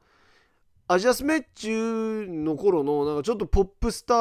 [0.90, 4.14] アジアスメッチュの頃のなんかちょっとポップスタ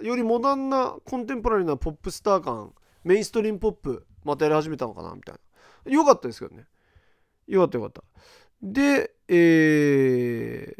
[0.00, 2.72] ーよりモダンなコンテンポラリーなポップスター感
[3.08, 5.34] メインストリームポップまたやり始めたのかなみたい
[5.86, 5.92] な。
[5.92, 6.66] よかったですけどね。
[7.46, 8.02] よかったよかった。
[8.62, 10.74] で、え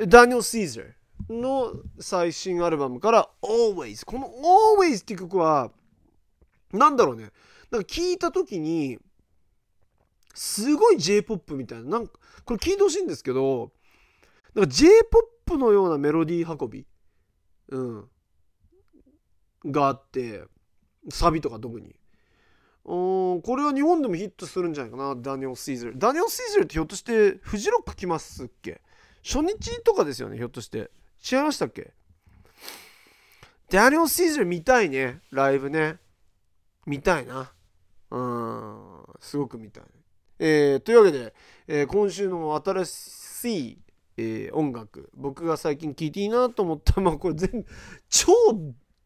[0.00, 4.06] ー、ダニエル・シーザーの最新アルバムから Always。
[4.06, 4.26] この
[4.80, 5.70] Always って曲は、
[6.72, 7.30] なんだろうね。
[7.70, 8.98] なんか聞いた時に、
[10.32, 11.90] すごい J-POP みたいな。
[11.90, 13.70] なんか、これ聞いてほしいんですけど、
[14.54, 16.86] なんか J-POP のようなメロディー運び、
[17.68, 18.10] うん、
[19.66, 20.44] があって、
[21.10, 21.94] サビとか特に
[22.84, 23.42] うん。
[23.42, 25.92] これは日本でもヒットするんじゃないかな、ダニエル・シーザー。
[25.98, 28.80] ダニエル・シーザーってひょっとしてフジロック来ますっけ？
[29.24, 30.90] 初日とかですよね、ひょっとして。
[31.30, 31.92] 違いましたっけ？
[33.70, 35.98] ダニエル・シーザー見たいね、ライブね。
[36.86, 37.50] 見たいな。
[38.08, 39.84] うん、すごく見たい。
[40.38, 41.34] えー、というわけで、
[41.66, 43.78] えー、今週の新しい、
[44.16, 47.66] えー、音楽、僕が最近聴いていいなと思ったまあこれ全、
[48.08, 48.32] 超、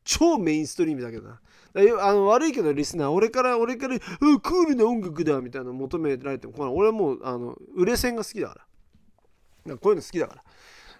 [0.04, 1.40] 超メインストリームだけどな。
[1.72, 8.66] あの悪いけどリスナー俺から俺からうんクールな音楽だみたいなの求められても俺はもうあの売れ線が好きだか
[9.66, 10.42] らこういうの好きだから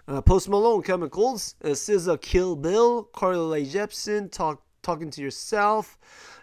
[0.07, 5.97] Uh, Post Malone, Chemicals, uh, SZA, Kill Bill, Carly Rae Jepsen, talk, Talking to Yourself,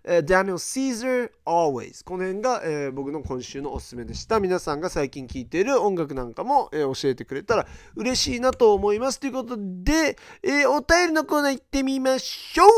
[0.05, 12.71] Daniel Caesar Always この辺が、えー、僕の今週のおすすめでした皆さんが最近聴いている音楽なんかも、えー、教えてくれたら嬉しいなと思いますということで、えー、お便りのコーナー行ってみましょうお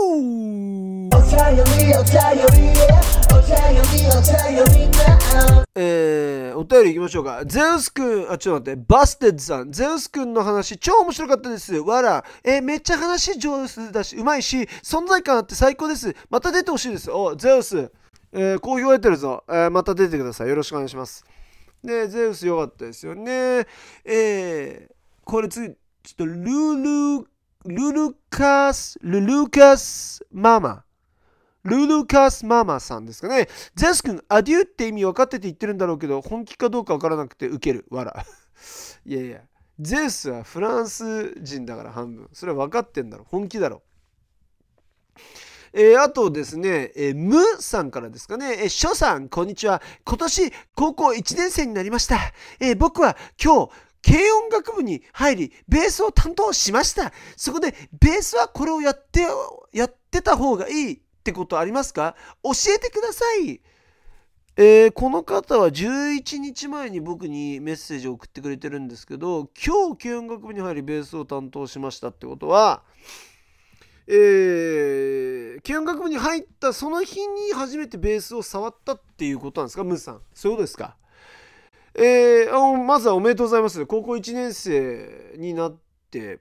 [1.08, 1.20] 便
[1.56, 2.40] りお便りお便り
[3.30, 3.80] お便り、
[6.54, 7.42] お便り行きましょうか。
[7.46, 9.72] ゼウスくん、あ、ちょっと待って、バステッドさん。
[9.72, 11.74] ゼウスくんの話、超面白かったです。
[11.74, 12.24] わら。
[12.44, 16.14] え、めっちゃ話上手だし、うまいし、存在感あって最高です。
[16.28, 17.09] また出てほしいです。
[17.10, 17.90] お、ゼウス。
[18.32, 19.44] えー、好評得てるぞ。
[19.48, 20.48] えー、また出てください。
[20.48, 21.24] よろしくお願いします。
[21.82, 23.66] で、ゼウスよかったですよね。
[24.04, 24.92] えー、
[25.24, 27.26] これ次、ちょっとルル、
[27.66, 30.84] ルルカス、ルルカスママ。
[31.64, 33.48] ルルカスママさんですかね。
[33.74, 37.86] ゼウス君、アデューって意味分かってて言ってるんだろうけど、本気かどうか分からなくてウケる。
[37.90, 38.24] わら。
[39.04, 39.40] いやいや、
[39.78, 42.28] ゼウスはフランス人だから半分。
[42.32, 43.24] それは分かってんだろ。
[43.24, 43.82] 本気だろ。
[45.72, 49.80] えー、あとですね、えー、ムさんからですかね、えー、ショさん、こんにちは。
[50.04, 52.18] 今年、高校1年生になりました。
[52.58, 57.12] えー、僕は今日、軽音楽部に入り、ベースを担当しました。
[57.36, 59.26] そこで、ベースはこれをやって、
[59.72, 62.16] やってた方がいいってことありますか？
[62.42, 63.60] 教えてください。
[64.56, 72.82] えー、この方は11日前に僕にメッセージを送ってくれてるんですけど今日軽音楽部に入りベースを担当しましたってことは、
[74.12, 79.84] えー、軽音楽部に入ったその日に初めてベースを触ったっていうことなんですか？
[79.84, 80.20] ムーさん。
[80.34, 80.96] そういうことですか？
[81.94, 83.86] えー、まずはおめでとうございます。
[83.86, 85.78] 高校1年生になっ
[86.10, 86.40] て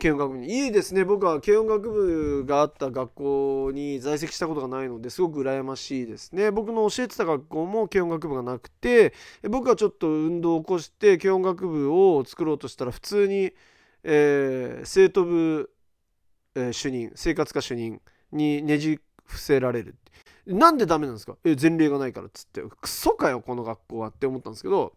[0.00, 0.48] 軽音楽部に。
[0.64, 1.04] いいですね。
[1.04, 6.50] 僕は軽音楽部があった学校に在籍したことがないのですごく羨ましいですね。
[6.50, 9.12] 僕の教えてた学校も軽音楽部がなくて
[9.50, 13.52] 僕はちょっと運動を起こして軽音楽部を作ろうとしたら普通に、
[14.04, 15.70] えー、生徒部、
[16.54, 18.00] えー、主任生活科主任
[18.32, 19.96] にねじ伏せられる。
[20.46, 21.36] なんでダメなんですか？
[21.44, 22.62] え前例がないからっつって。
[22.80, 24.92] クソかよこの学校はって思ったんですけど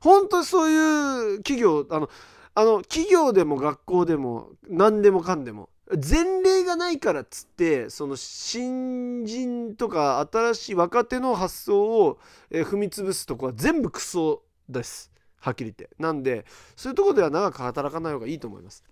[0.00, 2.08] 本当にそういう企業あの
[2.54, 12.18] あの企業でも学校でも何でもかんでも前例がないからっつってその新人とか新しい若手の発想を、
[12.50, 15.12] え踏み潰すとこは全部クソです。
[15.38, 15.94] はっきり言って。
[15.98, 16.44] なんで
[16.76, 18.82] そういうとこでは長く働かない方がいいと思います。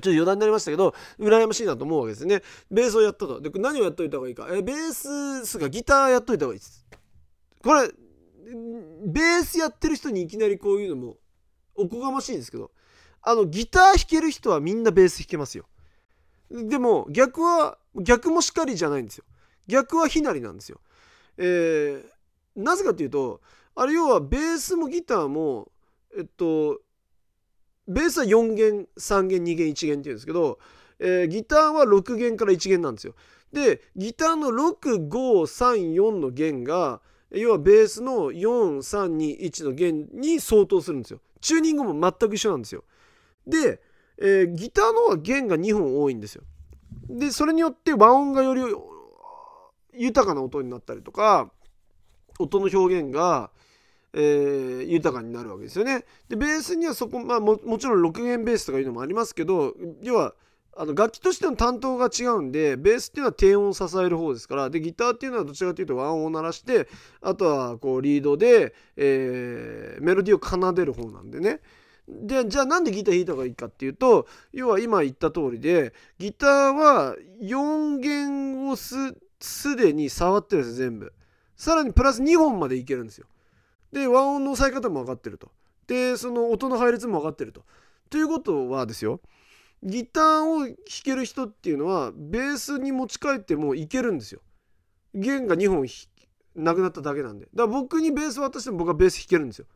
[0.00, 2.42] ちょっと余談になりましたけど羨ましいなと思うわけですね。
[2.70, 3.40] ベースをやったと。
[3.40, 4.48] で何をやっといた方がいいか。
[4.50, 6.86] えベースすかギターやっといた方がいいです。
[7.62, 7.90] これ
[9.06, 11.16] ベースやってる人にいきなりこういうのも
[11.74, 12.70] おこがましいんですけど
[13.22, 15.66] あのギター弾ける人はみんなベース弾けますよ。
[16.50, 19.24] でも逆は逆もしかりじゃないんですよ。
[19.66, 20.80] 逆はひなりなんですよ。
[21.38, 22.04] えー、
[22.54, 23.40] なぜかというと
[23.74, 25.70] あれ要はベースもギターも
[26.16, 26.80] えっと
[27.88, 30.58] ベースは4弦3弦2弦1弦っていうんですけど、
[30.98, 33.14] えー、ギターは6弦から1弦なんですよ
[33.52, 42.82] でギターの6534の弦が要はベースの4321の弦に相当するんですよチューニングも全く一緒なんですよ。
[43.46, 43.80] で、
[44.18, 46.42] えー、ギターの方が弦が2本多いんですよ。
[47.08, 48.62] で、それによって和音がより
[49.92, 51.52] 豊かな音になったりとか、
[52.40, 53.50] 音の表現が、
[54.18, 56.06] えー、豊かになるわけですよね。
[56.28, 60.34] で、ベースにはそこ、まあももちろん6弦ベースとかいうのもありますけど、要は、
[60.78, 66.86] あの楽器としての担当が違うんでベースっていうのは低音を支える方ですからでギターっていうのはどちらかというと和音を鳴らして
[67.22, 71.60] あとはこうリードで、えー、メロディーを奏でる方なんでね。
[72.06, 79.14] でじゃあなんでギター弾いた方がいいかっていうと要は今言った通りでギターは4弦をす
[79.76, 81.14] でに触ってるんです全部。
[81.56, 83.26] さらにプラス2本までいけるんですよ。
[83.96, 85.50] で和音の押さえ方も分かってると
[85.86, 87.62] でその音の配列も分かってると
[88.10, 89.20] ということはですよ
[89.82, 94.40] ギターを弾ける人っていうのはベースに持ち帰ってもいけるんですよ。
[95.14, 95.86] 弦が2本
[96.54, 97.46] なくなっただけなんで。
[97.54, 99.66] だから僕にベース渡しても僕はベース弾けるんですよ。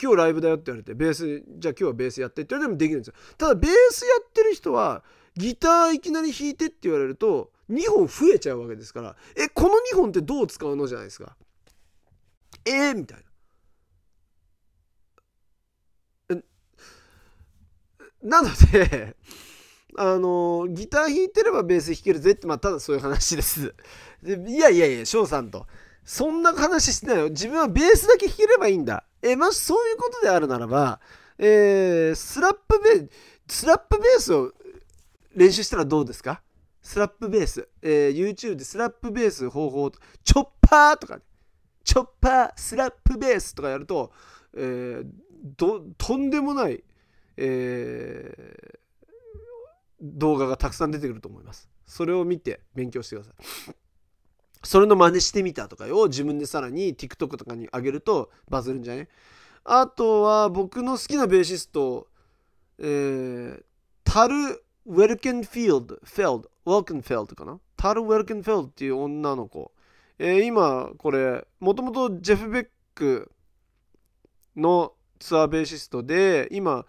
[0.00, 3.14] 今日ライブだよって言われてベースじゃあ今日はベースやってって言われてもできるんですよ。
[3.38, 5.02] ただベースやってる人は
[5.36, 11.36] ギターいきなり弾いてって言われると2本増えちゃうわけですからえこの2本ってどう使うのじゃないですか。
[12.66, 13.24] えー、みたいな。
[18.22, 19.16] なので
[19.96, 23.74] あのギター弾いてればベース弾けるぜって、まあ、ただそういう話です。
[24.22, 25.66] でいやいやいや、翔さんと。
[26.04, 27.28] そんな話してないよ。
[27.28, 29.04] 自分はベースだけ弾ければいいんだ。
[29.20, 31.00] え、もしそういうことであるならば、
[31.38, 33.08] えー、スラップベー
[33.48, 34.52] ス、スラップベースを
[35.34, 36.42] 練習したらどうですか？
[36.80, 37.68] スラップベース。
[37.82, 39.90] えー、YouTube でスラップベース方法、
[40.24, 41.22] チョッパーとか、ね
[41.84, 44.12] チョッパー、スラップベースとかやると、
[44.54, 46.82] えー、とんでもない
[47.44, 51.68] えー、動画がたくさん出てくると思います。
[51.86, 53.74] それを見て勉強してください
[54.62, 59.08] それの真似してみたとかを自分でさらに TikTok とかに上げるとバズるんじゃね？
[59.64, 62.06] あとは僕の好きなベーシスト、
[62.78, 63.62] えー、
[64.04, 64.34] タル・
[64.86, 67.58] ウェルケンフィールド、フェルド、ウェルケンフェルドかな？
[67.76, 69.72] タル・ウェルケンフェルドっていう女の子。
[70.18, 73.32] えー、今、これ、もともとジェフ・ベック
[74.54, 76.86] のツアーベーシストで、今、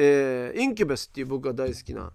[0.00, 2.12] えー、インキュバスっていう僕が大好きな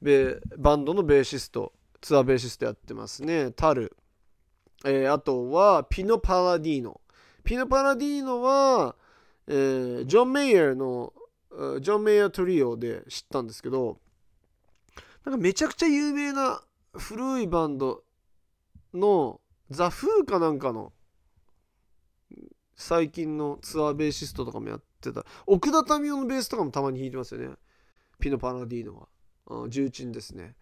[0.00, 3.50] ベバンドのベーシスト、ツアーベーシストやってますね。
[3.50, 3.96] タル。
[4.84, 7.00] えー、あとは、ピノ・パラディーノ。
[7.42, 8.94] ピノ・パラディーノは、
[9.48, 11.12] えー、ジョン・メイヤーの、
[11.80, 13.98] ジョン・メイヤートリオで知ったんですけど、
[15.24, 16.62] なんかめちゃくちゃ有名な
[16.92, 18.04] 古いバンド
[18.92, 20.92] のザ・フーかなんかの
[22.76, 25.24] 最近のツアーベーシストとかもやってた。
[25.46, 27.56] 奥田民生のベースとかもたまに弾いてますよね。
[28.20, 29.08] ピノ・パラディーノ
[29.46, 29.68] は。
[29.68, 30.54] 重鎮ですね。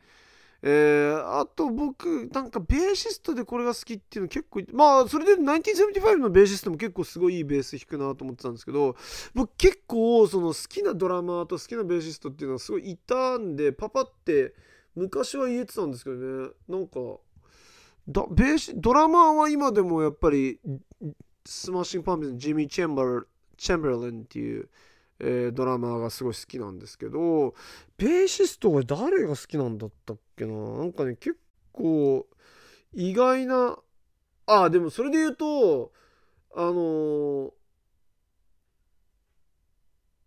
[0.65, 8.95] えー、あと僕なんかベーシストでこれが好きっていうの結構まあそれで1975のベーシストも結構すごいいいベース弾くなと思ってたんですけど
[9.35, 14.55] 僕結構その好きなドラマーと好きなベーシストっていうのはすごいいたんでパパって
[14.95, 16.51] 昔は言えてたんですけどね。
[16.69, 17.01] なんか
[18.31, 20.61] ベーシドラマーは今でもやっぱり
[21.45, 23.25] スマッシングパンプキンズのジミー・チェンバー
[23.63, 24.69] チェンバーレンっていう
[25.25, 27.55] えー、ドラマーがすごい好きなんですけど
[27.97, 30.53] ベーシストは誰が好きなんだったっけな？
[30.53, 31.39] なんかね結
[31.71, 32.27] 構
[32.93, 33.79] 意外な
[34.47, 35.93] あでもそれで言うと
[36.57, 36.73] あの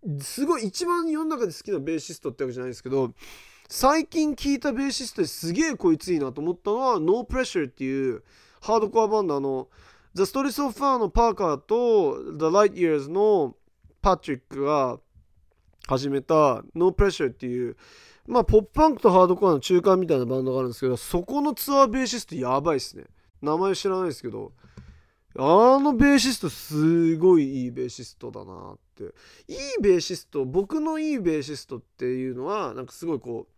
[0.08, 3.12] ー、すごい一番世の中で好きなベーシストってわけじゃないですけど
[3.68, 8.24] 最近聴いたベーシストですげえこいついいなと思ったのは No Pressure っていう
[8.62, 9.68] ハードコアバンドあの
[10.16, 13.58] The Stories of Far のパーカーと The Light Years の
[14.02, 14.98] パトリックが
[15.88, 17.76] 始めた No Pressure っていう
[18.26, 23.04] まあポップパンクとハードコアの中間みたいなバンドがあるんですけどそこのツアーベーシストやばいっすね。
[23.42, 24.54] 名前知らないですけど
[25.38, 29.04] あのベーシストすごいいいベーシストだなって。
[29.52, 33.55] いいベーシスト僕のいいベーシストっていうのはなんかすごいこう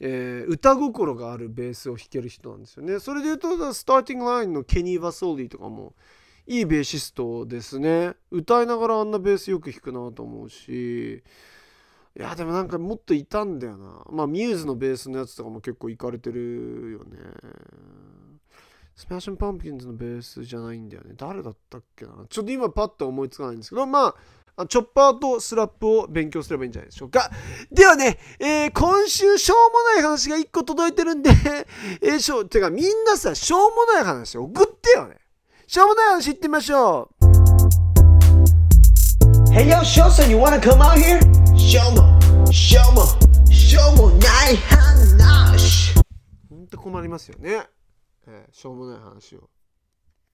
[0.00, 3.00] えー、歌心があるベースを弾ける人なんですよね。
[3.00, 5.94] それで言うと、スターティングラインのケニー・ヴァソリーとかも、
[6.46, 8.14] いいベーシストですね。
[8.30, 11.22] 歌いながらあんなベースよく弾くなと思うし。
[12.18, 14.02] いやでもなんかもっといたんだよな。
[14.10, 17.18] まあ Muse のベースのやつとかも結構いかれてるよね。
[18.96, 21.12] Smashing Pumpkins のベースじゃないんだよね。
[21.16, 22.12] 誰だったっけな。
[22.28, 24.14] ちょっと今パッと思いつかないんですけどまあ
[24.66, 27.30] チョッパーとスラップを勉強すればいいんじゃないでしょうか。
[27.70, 31.30] ではね、えー、今週しょうもない話が1個届いてるんで、
[32.02, 35.16] えー、しょ、てかみんなさ、しょうもない話送ってよね。
[35.66, 37.24] しょうもない話いってみましょう
[39.52, 41.20] Hey yo, s h o s o n you wanna come out here?
[41.56, 43.04] しょうも、しょうも、
[43.52, 45.94] しょうもない話
[46.48, 47.66] ほんと困りますよね、
[48.26, 49.50] えー、しょうもない話を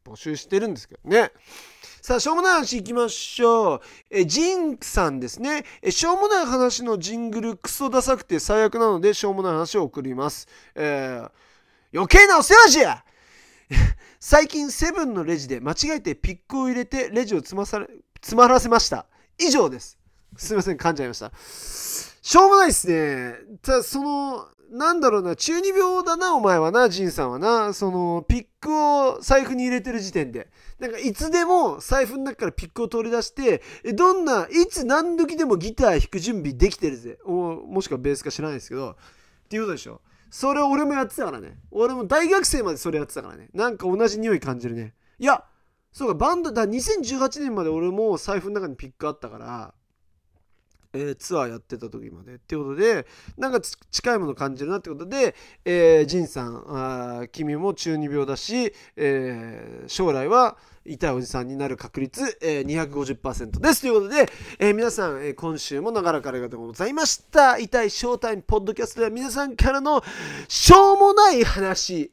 [0.05, 1.33] 募集してるんですけどね
[2.03, 3.81] さあ、しょうもない話いきましょう。
[4.11, 5.65] え、ジンクさんですね。
[5.81, 10.47] え、しょうもない話のジングルクソダサくて最悪なので、しょうもない話を送ります。
[10.75, 11.31] えー、
[11.95, 13.05] 余計なお世話じゃ
[14.21, 17.87] 最近セブンのレジで間違えてピックを入れてレジを詰まされ
[18.17, 19.07] 詰まらせました
[19.39, 19.99] 以上です
[20.37, 30.49] すいません噛んじゃいましたしょうもないっすねただそのなんだろうな中二病だなお前はな仁さんはなそのピックを財布に入れてる時点で
[30.81, 33.63] なんかいつでも財布の中からピックを取り出して
[33.95, 38.97] どんないつ何時でもギター弾く準備できてるぜおもしくはベースか知らないですけどっ
[39.49, 40.01] ていうことでしょ
[40.35, 41.59] それ俺もやってたからね。
[41.71, 43.51] 俺も大学生までそれやってたからね。
[43.55, 44.93] なんか同じ匂い感じるね。
[45.21, 45.45] いや、
[45.93, 49.75] そうか、バンド、だ2018年まで俺も財布の中にピックあったから、
[50.95, 53.07] えー、ツアーやってた時までっていうことで
[53.37, 55.35] なんか近いもの感じるなってことで、
[55.65, 60.57] えー、ジンさんあ君も中二病だし、えー、将来は
[60.87, 63.81] 痛いおじさんになる確率、えー、250%です。
[63.81, 67.59] ということで、えー、皆さん、えー、今週も長らくありがとうございました。
[67.59, 70.03] 痛いショータイムポッドキャストでは皆さんからの
[70.47, 72.13] しょうもない話、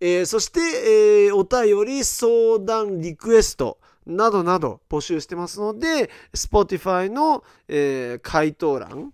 [0.00, 9.12] えー、そして、えー、お便り、相談、リクエスト、などなど募集してますので、Spotify の、えー、回答欄、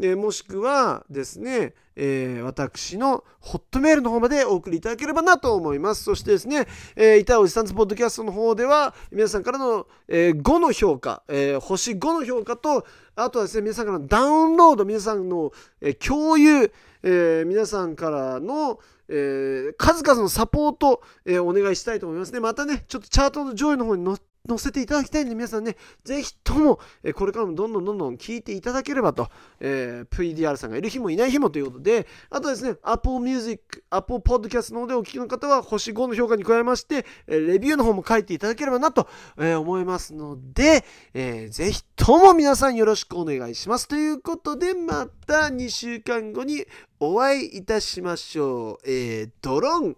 [0.00, 6.04] えー、もしくはですね、えー、私のホットメールの方までお送りいただければなと思います。
[6.04, 12.86] そしてですね、えー、いたおじさんズポッドキャストの方では、皆さんからの、えー、5の評価、えー、星5の評価と、
[13.16, 16.72] あとはですね、皆さんからのダウンロード、皆さんの、えー、共有、
[17.02, 18.78] えー、皆さんからの、
[19.08, 22.40] えー、数々のサポート、えー、お願いしたいと思いますね。
[22.40, 24.04] またね、ちょっとチャートの上位の方に
[24.48, 29.28] 載せていただきたいんで、皆さんね、ぜひとも、えこれからもどんどんどんどん聞いていただければと、
[29.60, 39.06] えー、PDR さんがいる日もいない日もということで、あとですね、Apple Music、Apple Podcast の方でお聞きの方は、星5の評価に加えまして、えレビューの方も書いていただければなと、
[39.38, 43.86] え思いますので、えー、ぜひとも皆さんよろしくお願いします。
[43.86, 46.64] ということで、また2週間後に
[47.00, 48.90] お会いいたしましょう。
[48.90, 49.96] えー、ドロン、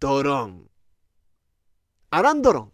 [0.00, 0.66] ドロン。
[2.10, 2.72] アランドロン。